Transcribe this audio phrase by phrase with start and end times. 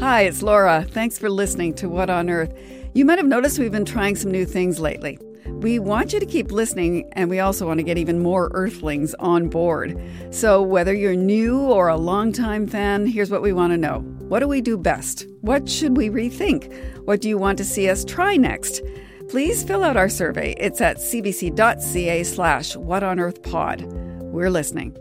[0.00, 0.84] Hi, it's Laura.
[0.90, 2.52] Thanks for listening to What on Earth.
[2.94, 5.18] You might have noticed we've been trying some new things lately.
[5.46, 9.14] We want you to keep listening, and we also want to get even more Earthlings
[9.14, 9.98] on board.
[10.30, 14.40] So, whether you're new or a longtime fan, here's what we want to know What
[14.40, 15.26] do we do best?
[15.42, 16.74] What should we rethink?
[17.04, 18.82] What do you want to see us try next?
[19.28, 20.54] Please fill out our survey.
[20.58, 24.22] It's at cbc.ca slash whatonearthpod.
[24.22, 24.96] We're listening.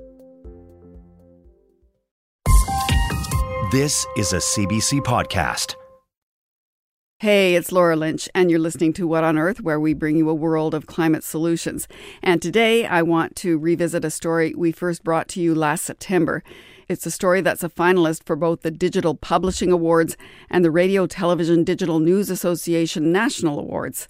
[3.74, 5.74] This is a CBC podcast.
[7.18, 10.30] Hey, it's Laura Lynch, and you're listening to What on Earth, where we bring you
[10.30, 11.88] a world of climate solutions.
[12.22, 16.44] And today I want to revisit a story we first brought to you last September.
[16.88, 20.18] It's a story that's a finalist for both the Digital Publishing Awards
[20.52, 24.08] and the Radio Television Digital News Association National Awards.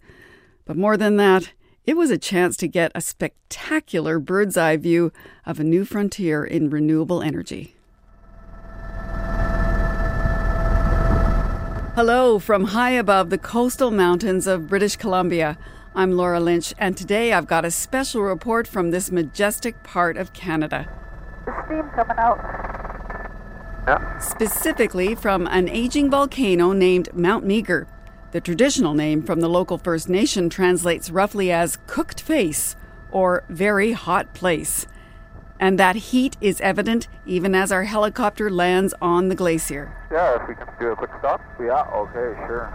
[0.66, 1.54] But more than that,
[1.86, 5.14] it was a chance to get a spectacular bird's eye view
[5.46, 7.76] of a new frontier in renewable energy.
[11.96, 15.60] Hello from high above the coastal mountains of British Columbia.
[15.94, 20.34] I'm Laura Lynch, and today I've got a special report from this majestic part of
[20.34, 20.90] Canada.
[21.46, 22.40] The steam coming out.
[23.88, 24.18] Yeah.
[24.18, 27.86] Specifically from an aging volcano named Mount Meager.
[28.32, 32.76] The traditional name from the local First Nation translates roughly as cooked face
[33.12, 34.88] or very hot place.
[35.64, 39.96] And that heat is evident even as our helicopter lands on the glacier.
[40.12, 41.40] Yeah, if we can do a quick stop.
[41.58, 42.68] Yeah, okay, sure.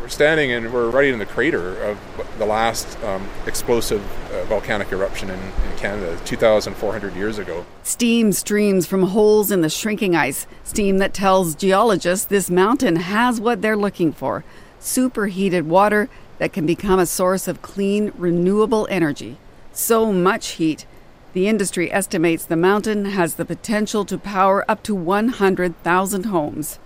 [0.00, 1.98] We're standing and we're right in the crater of
[2.38, 7.66] the last um, explosive uh, volcanic eruption in, in Canada 2,400 years ago.
[7.82, 13.38] Steam streams from holes in the shrinking ice, steam that tells geologists this mountain has
[13.42, 14.42] what they're looking for
[14.78, 19.36] superheated water that can become a source of clean, renewable energy.
[19.72, 20.86] So much heat.
[21.32, 26.78] The industry estimates the mountain has the potential to power up to 100,000 homes.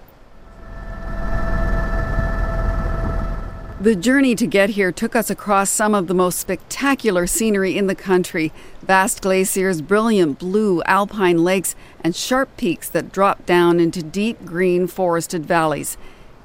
[3.80, 7.86] The journey to get here took us across some of the most spectacular scenery in
[7.86, 8.52] the country
[8.82, 11.74] vast glaciers, brilliant blue alpine lakes,
[12.04, 15.96] and sharp peaks that drop down into deep green forested valleys.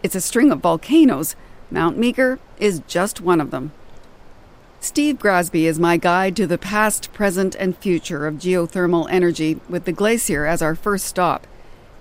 [0.01, 1.35] It's a string of volcanoes.
[1.71, 3.71] Mount Meager is just one of them.
[4.79, 9.85] Steve Grasby is my guide to the past, present, and future of geothermal energy, with
[9.85, 11.47] the glacier as our first stop.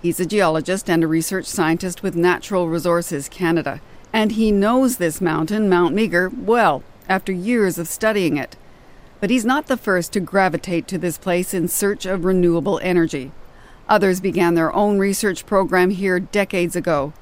[0.02, 3.80] He's a geologist and a research scientist with Natural Resources Canada
[4.14, 8.56] and he knows this mountain, Mount Meager, well after years of studying it.
[9.18, 13.32] But he's not the first to gravitate to this place in search of renewable energy.
[13.88, 17.12] Others began their own research program here decades ago,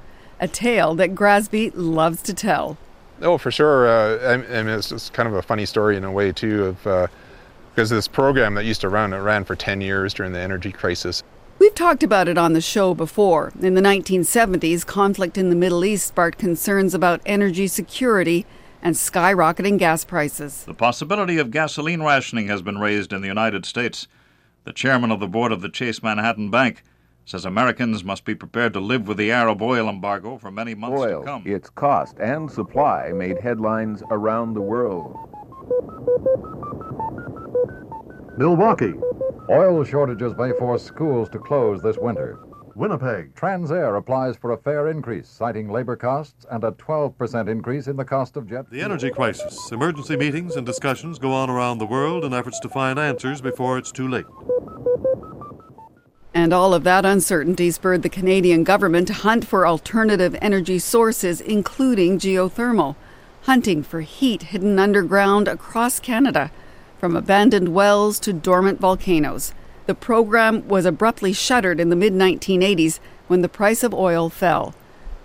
[0.43, 2.77] a tale that Grasby loves to tell.
[3.23, 3.87] Oh, for sure.
[3.87, 6.65] Uh, I, I, mean, it's, it's, kind of a funny story in a way, too,
[6.65, 7.07] of uh,
[7.73, 10.73] because this program that used to run, it ran for 10 years during the energy
[10.73, 11.23] crisis.
[11.61, 13.53] We've talked about it on the show before.
[13.61, 18.45] In the 1970s, conflict in the Middle East sparked concerns about energy security
[18.83, 20.65] and skyrocketing gas prices.
[20.65, 24.09] The possibility of gasoline rationing has been raised in the United States.
[24.65, 26.83] The chairman of the board of the Chase Manhattan Bank
[27.33, 31.01] says Americans must be prepared to live with the Arab oil embargo for many months
[31.01, 31.43] oil, to come.
[31.47, 35.17] Its cost and supply made headlines around the world.
[38.37, 38.93] Milwaukee.
[39.49, 42.39] Oil shortages may force schools to close this winter.
[42.75, 43.35] Winnipeg.
[43.35, 48.05] Transair applies for a fare increase, citing labor costs and a 12% increase in the
[48.05, 49.73] cost of jet The energy crisis.
[49.73, 53.79] Emergency meetings and discussions go on around the world in efforts to find answers before
[53.79, 54.27] it's too late.
[56.35, 61.41] And all of that uncertainty spurred the Canadian government to hunt for alternative energy sources,
[61.41, 62.97] including geothermal,
[63.43, 66.51] hunting for heat hidden underground across Canada
[66.99, 69.53] from abandoned wells to dormant volcanoes.
[69.87, 74.75] The program was abruptly shuttered in the mid 1980s when the price of oil fell.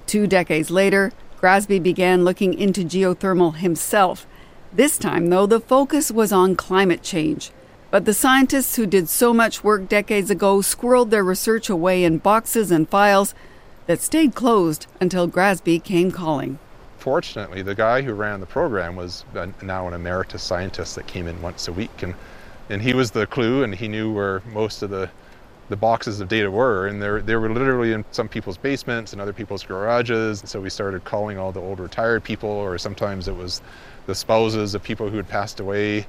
[0.08, 4.26] Two decades later, Grasby began looking into geothermal himself.
[4.74, 7.52] This time, though, the focus was on climate change.
[7.98, 12.20] But the scientists who did so much work decades ago squirreled their research away in
[12.20, 13.34] boxes and files
[13.88, 16.60] that stayed closed until Grasby came calling
[17.00, 19.26] fortunately, the guy who ran the program was
[19.64, 22.14] now an emeritus scientist that came in once a week, and
[22.70, 25.10] and he was the clue, and he knew where most of the
[25.70, 29.34] the boxes of data were, and they were literally in some people's basements and other
[29.34, 30.42] people's garages.
[30.42, 33.62] And So we started calling all the old retired people, or sometimes it was
[34.06, 36.06] the spouses of people who had passed away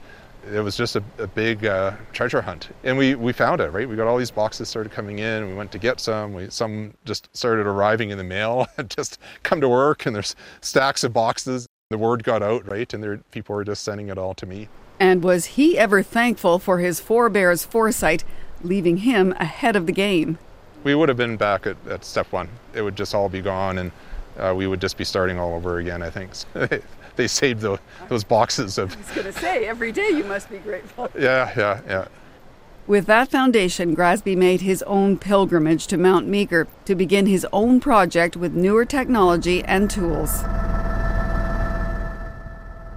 [0.55, 2.69] it was just a, a big uh, treasure hunt.
[2.85, 3.89] And we, we found it right?
[3.89, 5.49] We got all these boxes started coming in.
[5.49, 6.35] We went to get some.
[6.35, 10.35] We, some just started arriving in the mail and just come to work and there's
[10.61, 11.67] stacks of boxes.
[11.91, 12.93] The word got out right?
[12.93, 14.69] And there, people were just sending it all to me.
[15.01, 18.25] And was he ever thankful for his forebears foresight
[18.63, 20.39] leaving him ahead of the game.
[20.85, 22.49] We would have been back at, at step one.
[22.75, 23.93] It would just all be gone, and
[24.39, 26.03] uh, we would just be starting all over again.
[26.03, 26.33] I think
[27.19, 27.79] they saved the,
[28.09, 28.95] those boxes of.
[28.95, 31.11] I was going to say, every day you must be grateful.
[31.19, 32.09] Yeah, yeah, yeah.
[32.87, 37.81] With that foundation, Grasby made his own pilgrimage to Mount Meager to begin his own
[37.81, 40.43] project with newer technology and tools.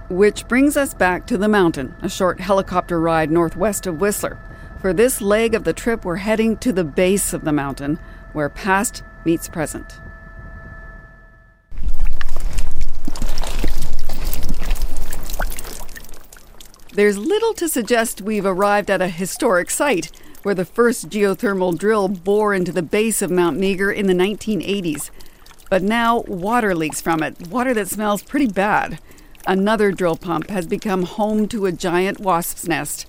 [0.08, 4.38] Which brings us back to the mountain, a short helicopter ride northwest of Whistler.
[4.80, 7.98] For this leg of the trip, we're heading to the base of the mountain,
[8.32, 10.00] where past meets present.
[16.94, 20.10] There's little to suggest we've arrived at a historic site
[20.42, 25.10] where the first geothermal drill bore into the base of Mount Meager in the 1980s.
[25.70, 28.98] But now water leaks from it, water that smells pretty bad.
[29.46, 33.06] Another drill pump has become home to a giant wasp's nest.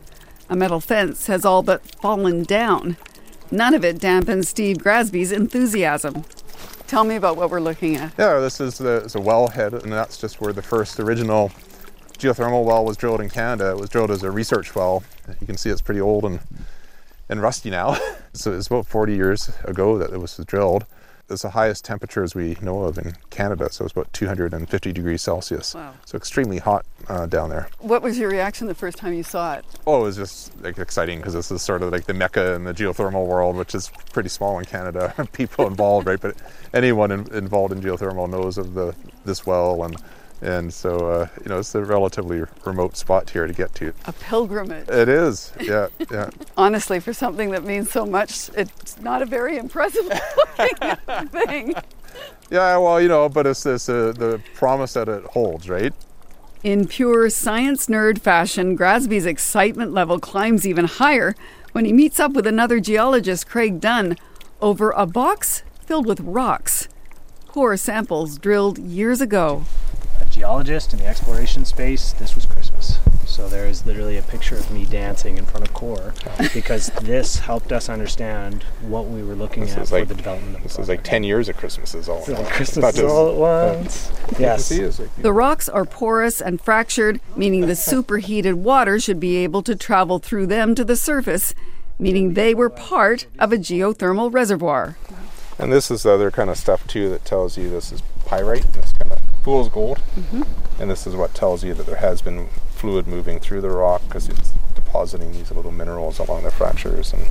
[0.50, 2.95] A metal fence has all but fallen down.
[3.51, 6.24] None of it dampens Steve Grasby's enthusiasm.
[6.88, 8.13] Tell me about what we're looking at.
[8.18, 11.51] Yeah, this is the, a wellhead, and that's just where the first original
[12.18, 13.71] geothermal well was drilled in Canada.
[13.71, 15.04] It was drilled as a research well.
[15.39, 16.39] You can see it's pretty old and
[17.30, 17.98] and rusty now.
[18.33, 20.86] so it's about 40 years ago that it was drilled.
[21.30, 25.74] It's the highest temperatures we know of in Canada, so it's about 250 degrees Celsius.
[25.74, 25.94] Wow.
[26.06, 27.69] So extremely hot uh, down there.
[27.80, 29.66] What was your reaction the first time you saw it?
[29.88, 32.66] Oh, it was just like exciting because this is sort of like the mecca in
[32.66, 35.13] the geothermal world, which is pretty small in Canada.
[35.31, 36.19] People involved, right?
[36.19, 36.36] But
[36.74, 38.94] anyone in, involved in geothermal knows of the
[39.24, 39.95] this well and
[40.44, 43.94] and so uh, you know it's a relatively remote spot here to get to.
[44.06, 44.90] A pilgrimage.
[44.90, 46.30] It is, yeah, yeah.
[46.57, 51.74] Honestly, for something that means so much, it's not a very impressive looking thing.
[52.51, 55.94] Yeah, well, you know, but it's this uh, the promise that it holds, right?
[56.62, 61.36] In pure science nerd fashion, Grasby's excitement level climbs even higher
[61.72, 64.18] when he meets up with another geologist, Craig Dunn,
[64.62, 66.88] over a box filled with rocks.
[67.48, 69.66] Core samples drilled years ago
[70.33, 73.00] geologist in the exploration space, this was Christmas.
[73.25, 76.13] So there is literally a picture of me dancing in front of core
[76.53, 80.56] because this helped us understand what we were looking this at for like, the development
[80.56, 80.83] of the This project.
[80.83, 82.24] is like 10 years of Christmases all.
[82.27, 83.35] like Christmas all at
[83.77, 84.12] once.
[84.12, 84.69] Uh, yes.
[84.69, 90.19] The rocks are porous and fractured, meaning the superheated water should be able to travel
[90.19, 91.53] through them to the surface,
[92.00, 94.97] meaning they were part of a geothermal reservoir.
[95.59, 98.74] And this is the other kind of stuff too that tells you this is pyrite.
[98.74, 100.00] This kind of fool's gold.
[100.16, 100.81] Mm-hmm.
[100.81, 104.01] And this is what tells you that there has been fluid moving through the rock
[104.07, 107.13] because it's depositing these little minerals along the fractures.
[107.13, 107.28] And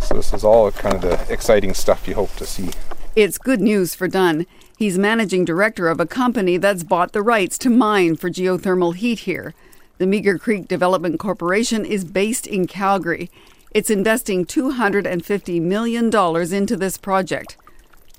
[0.00, 2.70] so this is all kind of the exciting stuff you hope to see.
[3.14, 4.46] It's good news for Dunn.
[4.76, 9.20] He's managing director of a company that's bought the rights to mine for geothermal heat
[9.20, 9.54] here.
[9.98, 13.30] The Meager Creek Development Corporation is based in Calgary.
[13.72, 16.06] It's investing $250 million
[16.54, 17.56] into this project.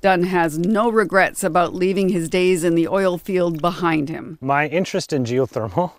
[0.02, 4.38] Dunn has no regrets about leaving his days in the oil field behind him.
[4.40, 5.92] My interest in geothermal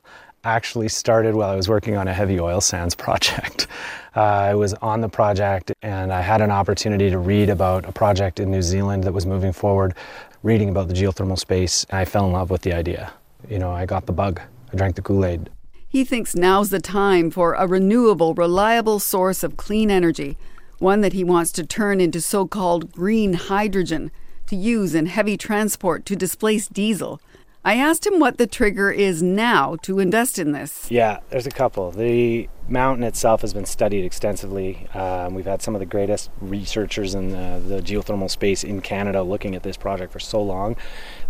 [0.43, 3.67] actually started while I was working on a heavy oil sands project.
[4.17, 7.93] Uh, I was on the project and I had an opportunity to read about a
[7.93, 9.95] project in New Zealand that was moving forward,
[10.43, 13.13] reading about the geothermal space, and I fell in love with the idea.
[13.49, 14.41] You know, I got the bug,
[14.73, 15.49] I drank the Kool Aid.
[15.89, 20.37] He thinks now's the time for a renewable, reliable source of clean energy
[20.81, 24.11] one that he wants to turn into so called green hydrogen
[24.47, 27.21] to use in heavy transport to displace diesel.
[27.65, 30.91] I asked him what the trigger is now to invest in this.
[30.91, 31.91] Yeah, there's a couple.
[31.91, 34.87] The mountain itself has been studied extensively.
[34.95, 39.23] Um, we've had some of the greatest researchers in the, the, geothermal space in Canada
[39.23, 40.77] looking at this project for so long.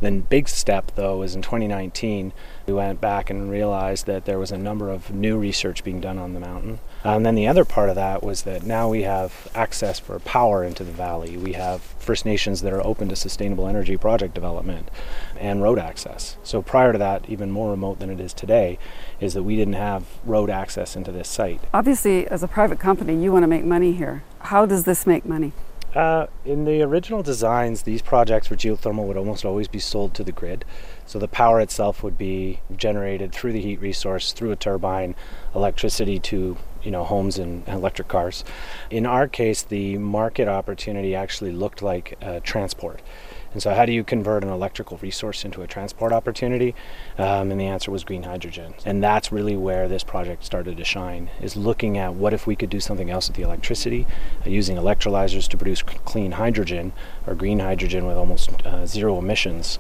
[0.01, 2.33] Then, big step though was in 2019.
[2.67, 6.19] We went back and realized that there was a number of new research being done
[6.19, 6.81] on the mountain.
[7.03, 10.63] And then the other part of that was that now we have access for power
[10.63, 11.37] into the valley.
[11.37, 14.91] We have First Nations that are open to sustainable energy project development
[15.39, 16.37] and road access.
[16.43, 18.79] So prior to that, even more remote than it is today,
[19.21, 21.61] is that we didn't have road access into this site.
[21.75, 24.23] Obviously, as a private company, you want to make money here.
[24.41, 25.53] How does this make money?
[25.95, 30.23] Uh, in the original designs, these projects for geothermal would almost always be sold to
[30.23, 30.65] the grid.
[31.05, 35.17] So the power itself would be generated through the heat resource, through a turbine,
[35.55, 38.45] electricity to you know homes and electric cars.
[38.89, 43.03] In our case, the market opportunity actually looked like uh, transport.
[43.53, 46.75] And so, how do you convert an electrical resource into a transport opportunity?
[47.19, 48.75] Um, and the answer was green hydrogen.
[48.85, 52.55] And that's really where this project started to shine, is looking at what if we
[52.55, 54.07] could do something else with the electricity,
[54.47, 56.93] uh, using electrolyzers to produce clean hydrogen
[57.27, 59.79] or green hydrogen with almost uh, zero emissions.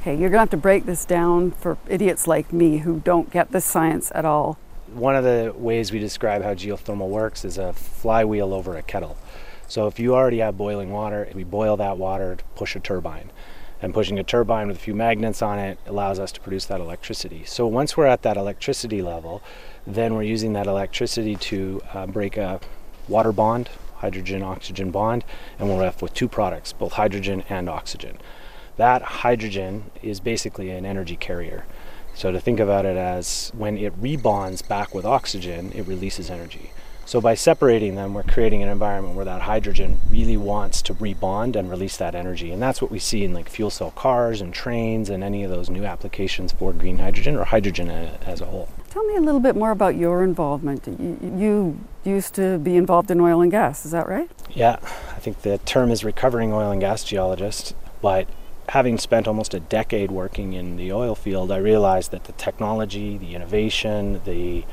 [0.00, 3.30] Okay, you're going to have to break this down for idiots like me who don't
[3.30, 4.56] get the science at all.
[4.94, 9.18] One of the ways we describe how geothermal works is a flywheel over a kettle.
[9.68, 13.30] So if you already have boiling water, we boil that water to push a turbine.
[13.80, 16.80] And pushing a turbine with a few magnets on it allows us to produce that
[16.80, 17.44] electricity.
[17.44, 19.42] So once we're at that electricity level,
[19.86, 22.60] then we're using that electricity to uh, break a
[23.06, 25.24] water bond, hydrogen oxygen bond,
[25.58, 28.18] and we're left with two products, both hydrogen and oxygen.
[28.78, 31.66] That hydrogen is basically an energy carrier.
[32.14, 36.72] So to think about it as when it rebonds back with oxygen, it releases energy.
[37.08, 41.56] So by separating them, we're creating an environment where that hydrogen really wants to rebond
[41.56, 42.52] and release that energy.
[42.52, 45.50] And that's what we see in like fuel cell cars and trains and any of
[45.50, 48.68] those new applications for green hydrogen or hydrogen uh, as a whole.
[48.90, 50.86] Tell me a little bit more about your involvement.
[50.86, 54.30] You, used to be involved in oil and gas, is that right?
[54.50, 58.28] Yeah, I think the term is recovering oil and gas geologist, but
[58.68, 63.16] having spent almost a decade working in the oil field, I realized that the technology,
[63.16, 64.64] the innovation, the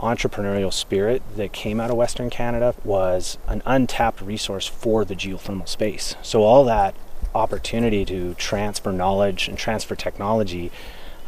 [0.00, 5.68] entrepreneurial spirit that came out of Western Canada was an untapped resource for the geothermal
[5.68, 6.16] space.
[6.22, 6.94] So, all that
[7.34, 10.72] opportunity to transfer knowledge and transfer technology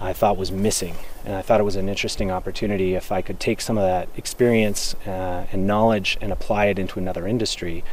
[0.03, 0.97] I thought was missing.
[1.25, 4.09] And I thought it was an interesting opportunity if I could take some of that
[4.17, 7.85] experience uh, and knowledge and apply it into another industry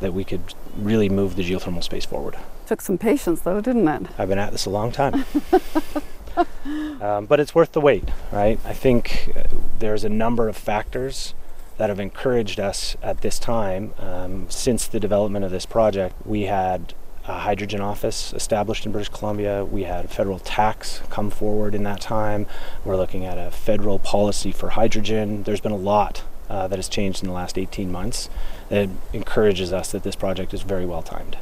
[0.00, 2.36] that we could really move the geothermal space forward.
[2.66, 4.02] Took some patience though, didn't it?
[4.18, 5.24] I've been at this a long time.
[7.00, 8.58] um, but it's worth the wait, right?
[8.64, 9.44] I think uh,
[9.78, 11.34] there's a number of factors
[11.78, 13.92] that have encouraged us at this time.
[13.98, 16.94] Um, since the development of this project, we had
[17.28, 19.64] a hydrogen office established in British Columbia.
[19.64, 22.46] We had federal tax come forward in that time.
[22.84, 25.42] We're looking at a federal policy for hydrogen.
[25.42, 28.30] There's been a lot uh, that has changed in the last 18 months
[28.68, 31.36] that encourages us that this project is very well timed.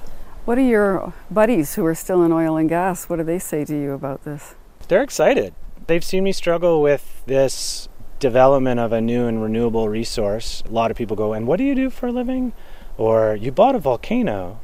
[0.44, 3.08] What are your buddies who are still in oil and gas?
[3.08, 4.54] What do they say to you about this?
[4.88, 5.54] They're excited.
[5.86, 7.88] They've seen me struggle with this
[8.18, 10.62] development of a new and renewable resource.
[10.66, 12.52] A lot of people go, And what do you do for a living?
[12.96, 14.60] Or you bought a volcano.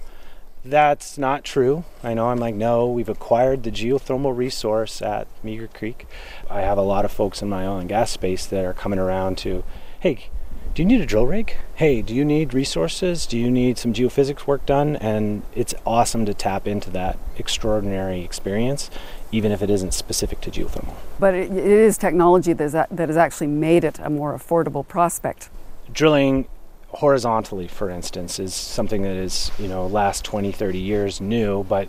[0.64, 1.84] That's not true.
[2.02, 6.06] I know I'm like, no, we've acquired the geothermal resource at Meager Creek.
[6.50, 8.98] I have a lot of folks in my oil and gas space that are coming
[8.98, 9.64] around to,
[10.00, 10.28] hey,
[10.74, 11.56] do you need a drill rig?
[11.74, 13.26] Hey, do you need resources?
[13.26, 14.96] Do you need some geophysics work done?
[14.96, 18.90] And it's awesome to tap into that extraordinary experience
[19.32, 20.94] even if it isn't specific to geothermal.
[21.18, 24.86] But it, it is technology that, is, that has actually made it a more affordable
[24.86, 25.50] prospect.
[25.92, 26.48] Drilling
[26.88, 31.88] horizontally, for instance, is something that is, you know, last 20, 30 years new, but,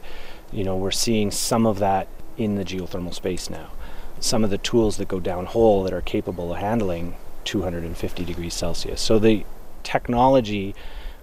[0.51, 2.07] you know, we're seeing some of that
[2.37, 3.71] in the geothermal space now.
[4.19, 8.53] Some of the tools that go down hole that are capable of handling 250 degrees
[8.53, 9.01] Celsius.
[9.01, 9.45] So the
[9.83, 10.75] technology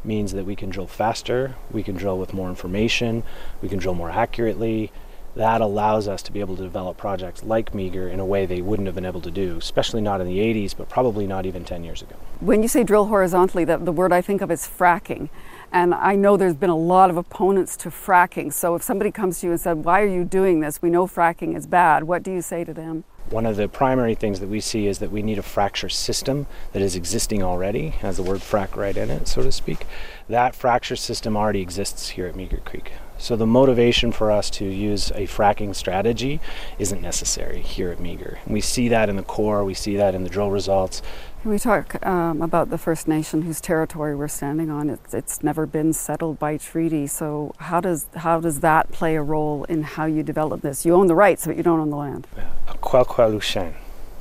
[0.05, 3.23] means that we can drill faster, we can drill with more information,
[3.61, 4.93] we can drill more accurately,
[5.39, 8.61] that allows us to be able to develop projects like Meager in a way they
[8.61, 11.65] wouldn't have been able to do, especially not in the 80s, but probably not even
[11.65, 12.17] 10 years ago.
[12.41, 15.29] When you say drill horizontally, the, the word I think of is fracking.
[15.71, 18.53] And I know there's been a lot of opponents to fracking.
[18.53, 20.83] So if somebody comes to you and said, Why are you doing this?
[20.83, 22.05] We know fracking is bad.
[22.05, 23.05] What do you say to them?
[23.31, 26.47] One of the primary things that we see is that we need a fracture system
[26.73, 29.87] that is existing already, has the word frac right in it, so to speak.
[30.29, 32.93] That fracture system already exists here at Meager Creek.
[33.19, 36.41] So the motivation for us to use a fracking strategy
[36.79, 38.39] isn't necessary here at Meager.
[38.47, 41.03] We see that in the core, we see that in the drill results.
[41.45, 44.91] We talk um, about the First Nation whose territory we're standing on?
[44.91, 47.07] It's, it's never been settled by treaty.
[47.07, 50.85] So how does how does that play a role in how you develop this?
[50.85, 52.27] You own the rights, but you don't own the land.
[52.67, 53.75] Aquelqualushan.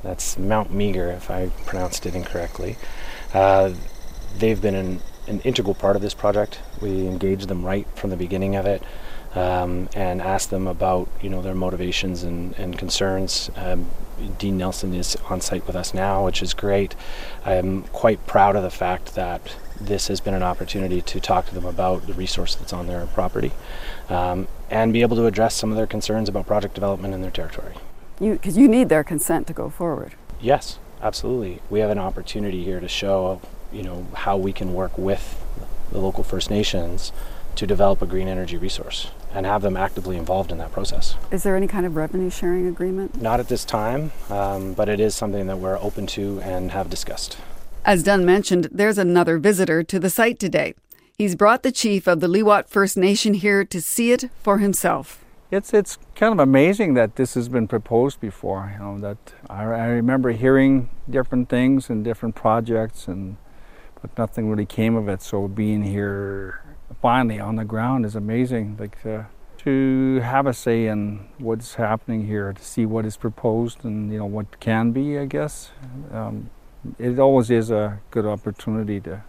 [0.04, 2.76] That's Mount Meager, if I pronounced it incorrectly.
[3.34, 3.72] Uh,
[4.36, 6.60] they've been an an integral part of this project.
[6.80, 8.82] We engaged them right from the beginning of it
[9.38, 13.50] um, and ask them about you know their motivations and, and concerns.
[13.56, 13.86] Um,
[14.36, 16.96] Dean Nelson is on site with us now, which is great.
[17.44, 21.54] I'm quite proud of the fact that this has been an opportunity to talk to
[21.54, 23.52] them about the resource that's on their property
[24.08, 27.30] um, and be able to address some of their concerns about project development in their
[27.30, 27.74] territory.
[28.18, 30.14] Because you, you need their consent to go forward.
[30.40, 31.62] Yes, absolutely.
[31.70, 33.40] We have an opportunity here to show
[33.72, 35.40] you know how we can work with
[35.92, 37.12] the local First Nations
[37.56, 41.16] to develop a green energy resource and have them actively involved in that process.
[41.30, 43.20] Is there any kind of revenue sharing agreement?
[43.20, 46.88] Not at this time, um, but it is something that we're open to and have
[46.88, 47.38] discussed.
[47.84, 50.74] As Dunn mentioned, there's another visitor to the site today.
[51.16, 55.24] He's brought the chief of the Lil'wat First Nation here to see it for himself.
[55.50, 58.70] It's it's kind of amazing that this has been proposed before.
[58.74, 59.16] You know that
[59.48, 63.38] I, I remember hearing different things and different projects and
[64.00, 65.22] but nothing really came of it.
[65.22, 66.62] So being here
[67.00, 68.76] finally on the ground is amazing.
[68.78, 69.24] Like uh,
[69.58, 74.18] to have a say in what's happening here, to see what is proposed and you
[74.18, 75.18] know what can be.
[75.18, 75.70] I guess
[76.12, 76.50] um,
[76.98, 79.22] it always is a good opportunity to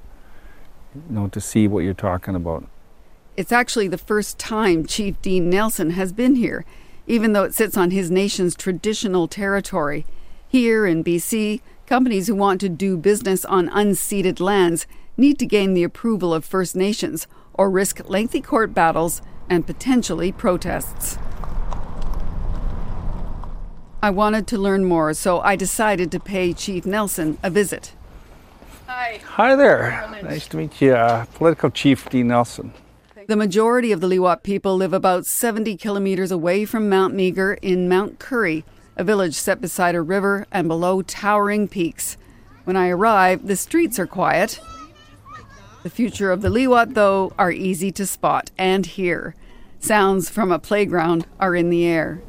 [0.95, 2.67] you know to see what you're talking about.
[3.37, 6.65] It's actually the first time Chief Dean Nelson has been here,
[7.07, 10.05] even though it sits on his nation's traditional territory.
[10.47, 15.73] Here in BC, companies who want to do business on unceded lands need to gain
[15.73, 17.27] the approval of First Nations
[17.59, 21.17] or risk lengthy court battles and potentially protests.
[24.01, 27.91] I wanted to learn more, so I decided to pay Chief Nelson a visit.
[28.87, 29.19] Hi.
[29.25, 30.09] Hi there.
[30.23, 30.93] Nice to meet you.
[30.93, 32.73] Uh, Political Chief Dean Nelson.
[33.27, 37.89] The majority of the Lil'wat people live about 70 kilometers away from Mount Meager in
[37.89, 38.63] Mount Currie,
[38.95, 42.15] a village set beside a river and below towering peaks.
[42.63, 44.61] When I arrive, the streets are quiet.
[45.81, 49.33] The future of the Lil'wat, though, are easy to spot and hear.
[49.79, 52.21] Sounds from a playground are in the air.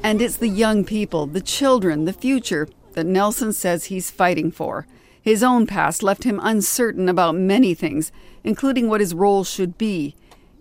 [0.00, 4.86] And it's the young people, the children, the future that Nelson says he's fighting for.
[5.20, 8.12] His own past left him uncertain about many things,
[8.44, 10.14] including what his role should be.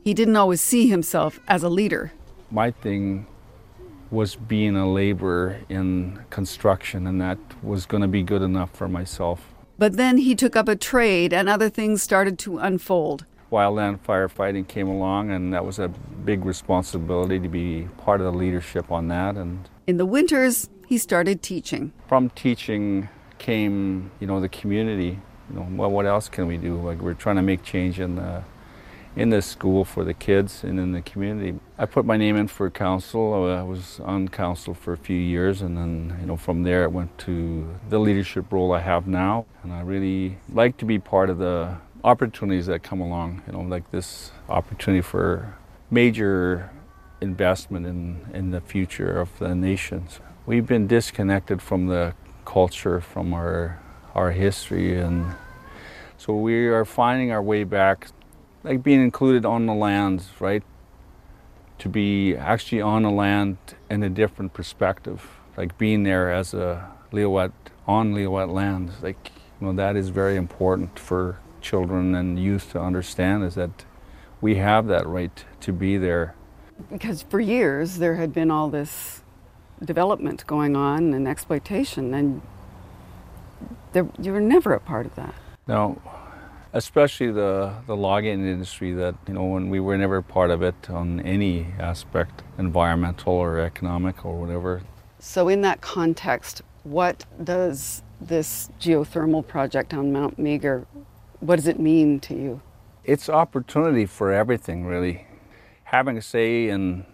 [0.03, 2.13] He didn't always see himself as a leader.
[2.49, 3.27] My thing
[4.09, 8.87] was being a laborer in construction, and that was going to be good enough for
[8.87, 9.54] myself.
[9.77, 13.25] But then he took up a trade, and other things started to unfold.
[13.51, 18.37] Wildland firefighting came along, and that was a big responsibility to be part of the
[18.37, 19.35] leadership on that.
[19.35, 21.91] And In the winters, he started teaching.
[22.07, 25.19] from teaching came, you know, the community.
[25.49, 26.75] You know, well, what else can we do?
[26.81, 28.43] Like we're trying to make change in the
[29.15, 31.57] in the school for the kids and in the community.
[31.77, 33.49] I put my name in for council.
[33.49, 36.91] I was on council for a few years, and then you know from there it
[36.91, 39.45] went to the leadership role I have now.
[39.63, 43.41] And I really like to be part of the opportunities that come along.
[43.47, 45.55] You know, like this opportunity for
[45.89, 46.71] major
[47.21, 50.19] investment in in the future of the nations.
[50.45, 53.79] We've been disconnected from the culture, from our
[54.13, 55.35] our history, and
[56.17, 58.07] so we are finding our way back
[58.65, 60.63] like being included on the lands, right?
[61.79, 63.57] To be actually on the land
[63.89, 67.51] in a different perspective, like being there as a Lil'wat
[67.87, 72.79] on Lil'wat land, like you know that is very important for children and youth to
[72.79, 73.85] understand is that
[74.41, 76.35] we have that right to be there.
[76.91, 79.21] Because for years there had been all this
[79.83, 82.41] development going on and exploitation, and
[83.93, 85.35] there, you were never a part of that.
[85.67, 85.97] Now,
[86.75, 90.89] especially the, the logging industry that, you know, when we were never part of it
[90.89, 94.81] on any aspect, environmental or economic or whatever.
[95.17, 100.85] So, in that context, what does this geothermal project on Mount Meager,
[101.39, 102.61] what does it mean to you?
[103.05, 105.27] It's opportunity for everything, really.
[105.85, 107.05] Having a say in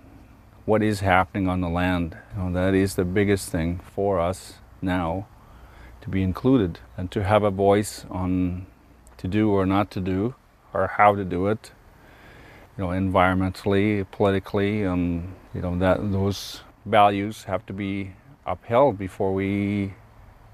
[0.65, 4.56] what is happening on the land, you know, that is the biggest thing for us
[4.82, 5.28] now
[6.02, 8.65] to be included and to have a voice on
[9.22, 10.34] to do or not to do
[10.74, 11.72] or how to do it
[12.76, 18.12] you know environmentally politically and you know that those values have to be
[18.48, 19.94] upheld before we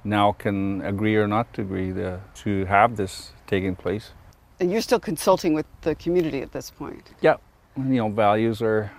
[0.04, 4.12] now can agree or not to agree to, to have this taking place
[4.60, 7.06] And you're still consulting with the community at this point.
[7.22, 7.38] yeah
[7.78, 8.92] you know values are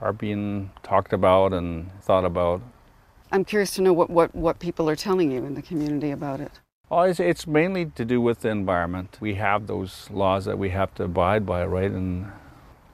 [0.00, 2.60] are being talked about and thought about
[3.32, 6.40] I'm curious to know what, what, what people are telling you in the community about
[6.40, 6.50] it.
[6.90, 9.16] Oh, it's, it's mainly to do with the environment.
[9.20, 11.90] We have those laws that we have to abide by, right?
[11.90, 12.32] And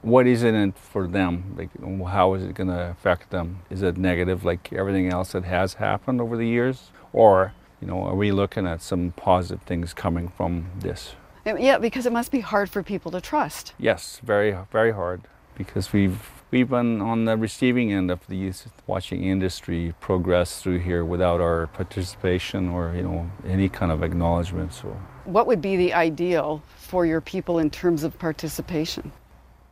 [0.02, 1.54] what is in it for them?
[1.56, 1.70] Like,
[2.06, 3.62] how is it going to affect them?
[3.70, 8.02] Is it negative, like everything else that has happened over the years, or you know,
[8.04, 11.14] are we looking at some positive things coming from this?
[11.44, 13.72] Yeah, because it must be hard for people to trust.
[13.78, 15.22] Yes, very, very hard
[15.56, 20.78] because we've we've been on the receiving end of the youth watching industry progress through
[20.78, 24.72] here without our participation or you know any kind of acknowledgement.
[24.72, 29.12] So What would be the ideal for your people in terms of participation?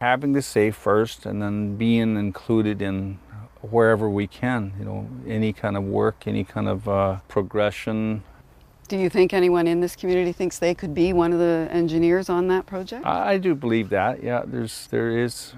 [0.01, 3.19] having the say first and then being included in
[3.63, 8.23] wherever we can, you know, any kind of work, any kind of uh, progression.
[8.89, 12.29] Do you think anyone in this community thinks they could be one of the engineers
[12.29, 13.07] on that project?
[13.07, 14.23] I, I do believe that.
[14.23, 15.55] Yeah, there's there is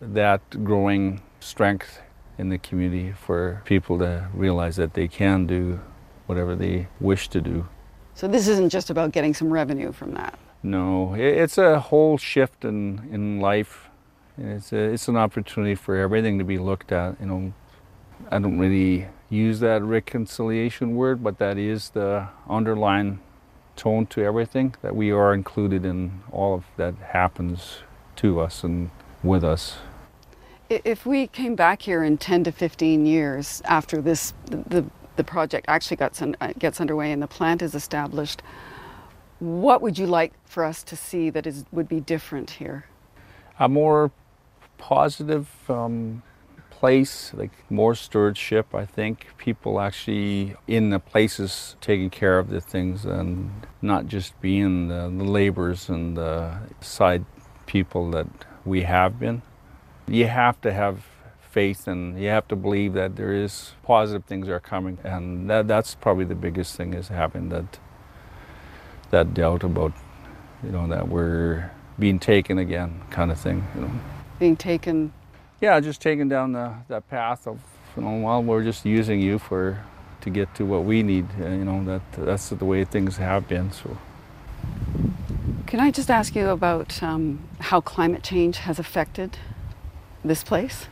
[0.00, 2.00] that growing strength
[2.38, 5.80] in the community for people to realize that they can do
[6.26, 7.66] whatever they wish to do.
[8.14, 10.38] So this isn't just about getting some revenue from that.
[10.62, 13.88] No, it's a whole shift in, in life.
[14.38, 17.20] It's, a, it's an opportunity for everything to be looked at.
[17.20, 17.52] You know,
[18.30, 23.20] I don't really use that reconciliation word, but that is the underlying
[23.76, 27.80] tone to everything that we are included in all of that happens
[28.16, 28.90] to us and
[29.26, 29.76] with us.
[30.68, 34.84] If we came back here in 10 to 15 years after this, the,
[35.16, 38.42] the project actually gets, uh, gets underway and the plant is established,
[39.38, 42.86] what would you like for us to see that is, would be different here?
[43.58, 44.10] A more
[44.78, 46.22] positive um,
[46.70, 48.74] place, like more stewardship.
[48.74, 53.50] I think people actually in the places taking care of the things and
[53.82, 57.24] not just being the, the laborers and the side
[57.66, 58.26] people that
[58.66, 59.42] we have been.
[60.08, 61.04] You have to have
[61.50, 64.98] faith and you have to believe that there is positive things are coming.
[65.04, 67.78] And that, that's probably the biggest thing is having that
[69.10, 69.92] that doubt about
[70.64, 73.90] you know that we're being taken again kind of thing you know.
[74.40, 75.12] Being taken.
[75.60, 77.60] Yeah just taking down the, that path of
[77.96, 79.82] you know well we're just using you for
[80.22, 83.70] to get to what we need you know that that's the way things have been
[83.70, 83.96] so
[85.66, 89.38] can i just ask you about um, how climate change has affected
[90.26, 90.86] this place?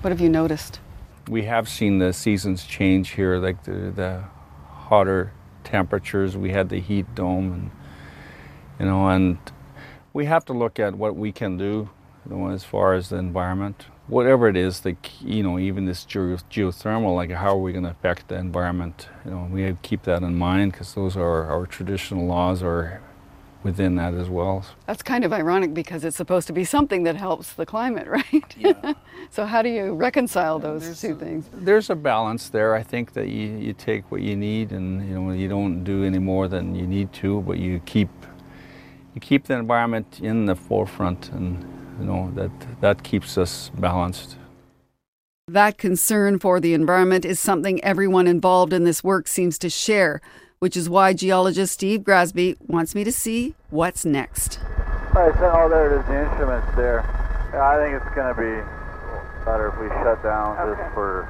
[0.00, 0.80] What have you noticed?
[1.28, 4.24] We have seen the seasons change here like the, the
[4.68, 5.32] hotter
[5.64, 6.36] temperatures.
[6.36, 7.70] We had the heat dome and
[8.80, 9.38] you know and
[10.12, 11.88] we have to look at what we can do
[12.28, 13.86] you know, as far as the environment.
[14.08, 17.90] Whatever it is like you know even this geothermal like how are we going to
[17.90, 19.08] affect the environment?
[19.24, 22.62] You know we have to keep that in mind because those are our traditional laws
[22.62, 23.00] are
[23.62, 24.64] within that as well.
[24.86, 28.54] That's kind of ironic because it's supposed to be something that helps the climate right?
[28.58, 28.94] Yeah.
[29.30, 31.48] so how do you reconcile those two a, things?
[31.52, 32.74] There's a balance there.
[32.74, 36.04] I think that you, you take what you need and you know you don't do
[36.04, 38.10] any more than you need to but you keep
[39.14, 41.62] you keep the environment in the forefront and
[41.98, 44.36] you know that that keeps us balanced.
[45.48, 50.20] That concern for the environment is something everyone involved in this work seems to share
[50.62, 54.60] which is why geologist Steve Grasby wants me to see what's next.
[55.12, 57.04] All right, so oh, there it is, the instruments there.
[57.52, 60.80] Yeah, I think it's going to be better if we shut down okay.
[60.80, 61.28] just for.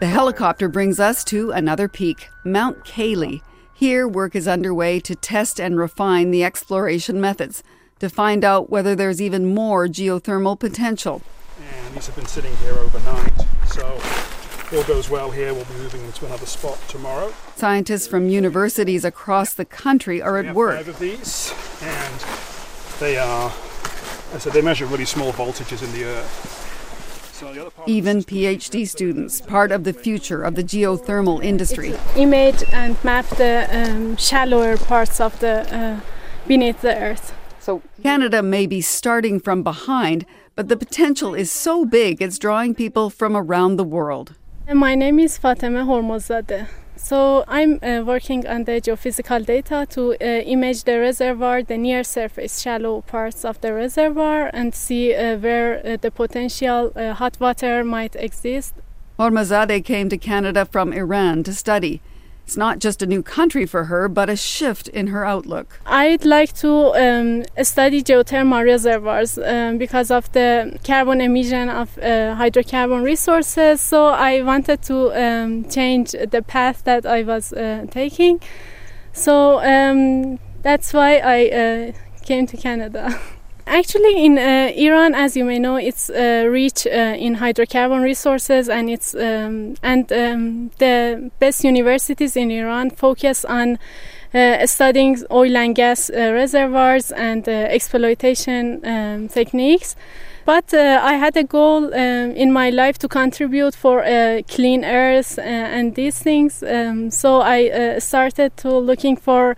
[0.00, 3.40] The helicopter brings us to another peak, Mount Cayley.
[3.72, 7.62] Here, work is underway to test and refine the exploration methods
[8.00, 11.22] to find out whether there's even more geothermal potential.
[11.60, 13.32] And these have been sitting here overnight,
[13.68, 14.35] so if
[14.72, 17.32] all goes well here, we'll be moving them to another spot tomorrow.
[17.54, 20.76] Scientists from universities across the country are so at work.
[20.76, 21.52] Five of these,
[21.82, 22.24] and
[23.00, 23.52] they are,
[24.34, 26.62] I said, they measure really small voltages in the earth.
[27.32, 31.94] So Even PhD students, part of the future of the geothermal industry.
[32.16, 36.00] Image and map the um, shallower parts of the uh,
[36.48, 37.34] beneath the earth.
[37.60, 40.24] So Canada may be starting from behind,
[40.54, 44.34] but the potential is so big it's drawing people from around the world.
[44.74, 46.66] My name is Fateme Hormozadeh.
[46.96, 52.02] So I'm uh, working on the geophysical data to uh, image the reservoir, the near
[52.02, 57.38] surface shallow parts of the reservoir, and see uh, where uh, the potential uh, hot
[57.38, 58.74] water might exist.
[59.20, 62.00] Hormozadeh came to Canada from Iran to study.
[62.46, 65.80] It's not just a new country for her, but a shift in her outlook.
[65.84, 72.36] I'd like to um, study geothermal reservoirs um, because of the carbon emission of uh,
[72.36, 73.80] hydrocarbon resources.
[73.80, 78.40] So I wanted to um, change the path that I was uh, taking.
[79.12, 81.92] So um, that's why I uh,
[82.24, 83.18] came to Canada.
[83.68, 88.68] Actually, in uh, Iran, as you may know, it's uh, rich uh, in hydrocarbon resources,
[88.68, 93.78] and it's um, and um, the best universities in Iran focus on
[94.32, 99.96] uh, studying oil and gas uh, reservoirs and uh, exploitation um, techniques.
[100.44, 104.04] But I had a goal um, in my life to contribute for
[104.46, 106.62] clean earth and these things.
[106.62, 109.56] Um, so I started to looking for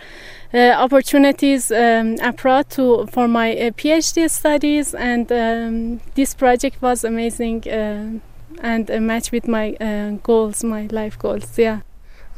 [0.55, 7.69] opportunities um, abroad to for my uh, PhD studies, and um, this project was amazing
[7.69, 8.21] uh,
[8.63, 9.77] and a match with my
[10.23, 11.59] goals, my life goals.
[11.59, 11.81] Yeah.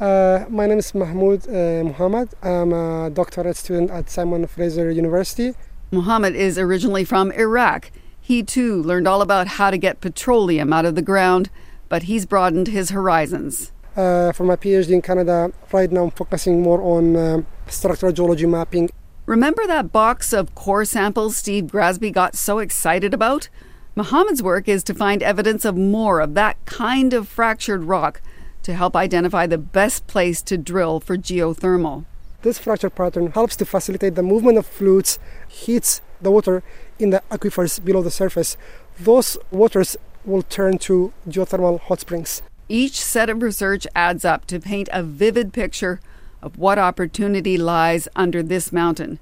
[0.01, 2.29] Uh, my name is Mahmoud uh, Muhammad.
[2.41, 5.53] I'm a doctorate student at Simon Fraser University.
[5.91, 7.91] Muhammad is originally from Iraq.
[8.19, 11.51] He too learned all about how to get petroleum out of the ground,
[11.87, 13.71] but he's broadened his horizons.
[13.95, 18.45] Uh, for my PhD in Canada, right now I'm focusing more on um, structural geology
[18.45, 18.89] mapping.
[19.25, 23.49] Remember that box of core samples Steve Grasby got so excited about?
[23.95, 28.21] Muhammad's work is to find evidence of more of that kind of fractured rock
[28.63, 32.05] to help identify the best place to drill for geothermal.
[32.43, 36.63] This fracture pattern helps to facilitate the movement of fluids, heats the water
[36.97, 38.55] in the aquifers below the surface.
[38.99, 42.41] Those waters will turn to geothermal hot springs.
[42.71, 45.99] Each set of research adds up to paint a vivid picture
[46.41, 49.19] of what opportunity lies under this mountain.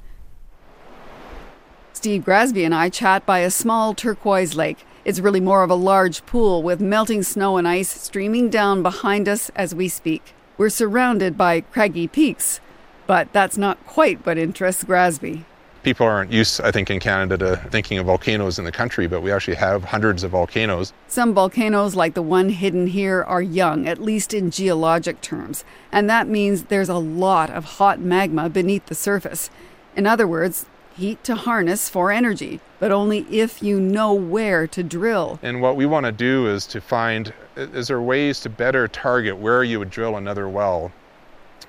[1.91, 4.85] Steve Grasby and I chat by a small turquoise lake.
[5.03, 9.27] It's really more of a large pool with melting snow and ice streaming down behind
[9.27, 10.35] us as we speak.
[10.59, 12.59] We're surrounded by craggy peaks,
[13.07, 15.43] but that's not quite what interests Grasby.
[15.83, 19.21] People aren't used, I think, in Canada to thinking of volcanoes in the country, but
[19.21, 20.91] we actually have hundreds of volcanoes.
[21.07, 26.09] Some volcanoes, like the one hidden here, are young, at least in geologic terms, and
[26.09, 29.49] that means there's a lot of hot magma beneath the surface.
[29.95, 30.65] In other words,
[30.97, 35.39] heat to harness for energy, but only if you know where to drill.
[35.41, 39.37] And what we want to do is to find is there ways to better target
[39.37, 40.91] where you would drill another well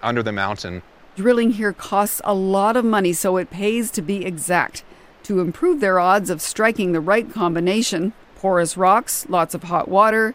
[0.03, 0.83] under the mountain.
[1.21, 4.83] Drilling here costs a lot of money, so it pays to be exact.
[5.25, 10.35] To improve their odds of striking the right combination, porous rocks, lots of hot water,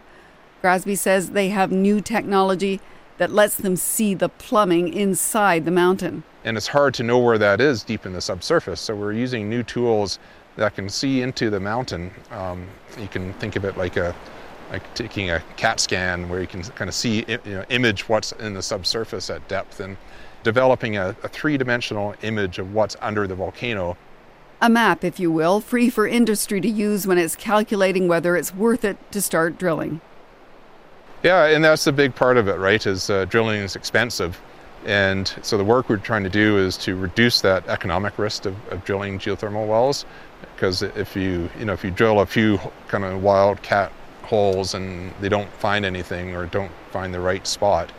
[0.62, 2.82] Grasby says they have new technology
[3.18, 6.24] that lets them see the plumbing inside the mountain.
[6.44, 8.80] And it's hard to know where that is deep in the subsurface.
[8.80, 10.20] So we're using new tools
[10.56, 12.12] that can see into the mountain.
[12.30, 12.68] Um,
[13.00, 14.14] you can think of it like a
[14.72, 18.34] like taking a CAT scan where you can kind of see you know, image what's
[18.34, 19.98] in the subsurface at depth and
[20.46, 23.98] developing a, a three-dimensional image of what's under the volcano.
[24.62, 28.56] A map, if you will, free for industry to use when it's calculating whether it's
[28.56, 30.00] worth it to start drilling.
[31.24, 32.86] Yeah, and that's the big part of it, right?
[32.86, 34.40] Is uh, drilling is expensive,
[34.86, 38.56] and so the work we're trying to do is to reduce that economic risk of,
[38.72, 40.06] of drilling geothermal wells,
[40.56, 45.12] because if you you know if you drill a few kind of wildcat holes and
[45.20, 47.92] they don't find anything or don't find the right spot,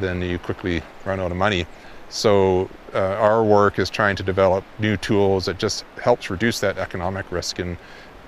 [0.00, 1.66] then you quickly run out of money.
[2.08, 6.78] So uh, our work is trying to develop new tools that just helps reduce that
[6.78, 7.76] economic risk and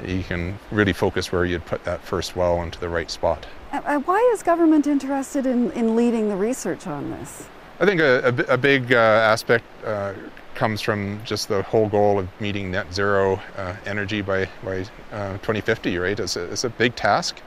[0.04, 3.46] you can really focus where you'd put that first well into the right spot.
[3.72, 7.46] Uh, why is government interested in, in leading the research on this?
[7.80, 10.14] I think a, a, a big uh, aspect uh,
[10.54, 14.80] comes from just the whole goal of meeting net zero uh, energy by, by
[15.12, 16.18] uh, 2050, right?
[16.18, 17.40] It's a, it's a big task.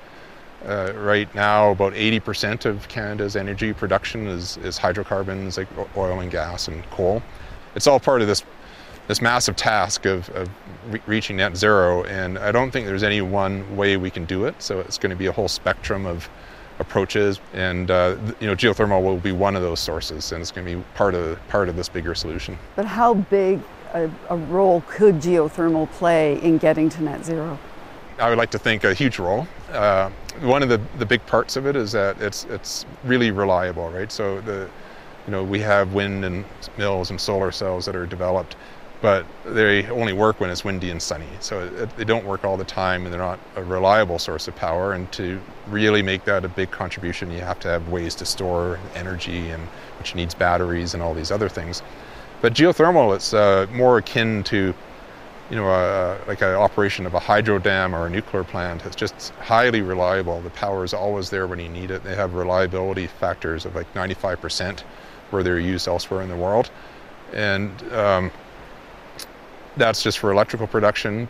[0.66, 6.30] Uh, right now, about 80% of Canada's energy production is, is hydrocarbons like oil and
[6.30, 7.24] gas and coal.
[7.76, 8.44] It's all part of this
[9.08, 10.50] this massive task of, of
[10.90, 14.46] re- reaching net zero, and I don't think there's any one way we can do
[14.46, 14.62] it.
[14.62, 16.30] So it's going to be a whole spectrum of
[16.80, 20.66] approaches, and uh, you know, geothermal will be one of those sources, and it's going
[20.66, 22.58] to be part of part of this bigger solution.
[22.76, 23.60] But how big
[23.94, 27.58] a, a role could geothermal play in getting to net zero?
[28.20, 29.48] I would like to think a huge role.
[29.72, 33.90] Uh, one of the, the big parts of it is that it's it's really reliable,
[33.92, 34.12] right?
[34.12, 34.70] So the
[35.26, 36.46] you know we have wind and
[36.78, 38.56] mills and solar cells that are developed,
[39.02, 41.28] but they only work when it's windy and sunny.
[41.40, 44.56] So it, they don't work all the time, and they're not a reliable source of
[44.56, 44.94] power.
[44.94, 48.80] And to really make that a big contribution, you have to have ways to store
[48.96, 49.64] energy, and
[50.00, 51.82] which needs batteries and all these other things.
[52.42, 54.74] But geothermal, it's uh, more akin to
[55.52, 58.86] you know, uh, like an operation of a hydro dam or a nuclear plant.
[58.86, 60.40] It's just highly reliable.
[60.40, 62.06] The power is always there when you need it.
[62.06, 64.80] They have reliability factors of like 95%
[65.30, 66.72] where they're used elsewhere in the world.
[67.34, 68.32] And um,
[69.76, 71.28] that's just for electrical production.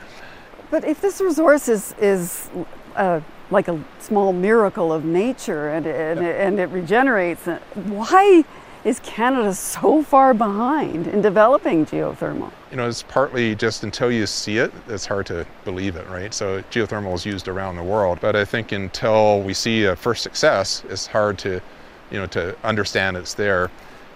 [0.69, 2.47] But if this resource is, is
[2.95, 6.47] uh, like a small miracle of nature and, and, yeah.
[6.47, 8.45] and it regenerates, uh, why
[8.83, 12.51] is Canada so far behind in developing geothermal?
[12.71, 16.33] You know, it's partly just until you see it, it's hard to believe it, right?
[16.33, 20.23] So geothermal is used around the world, but I think until we see a first
[20.23, 21.61] success, it's hard to,
[22.11, 23.69] you know, to understand it's there,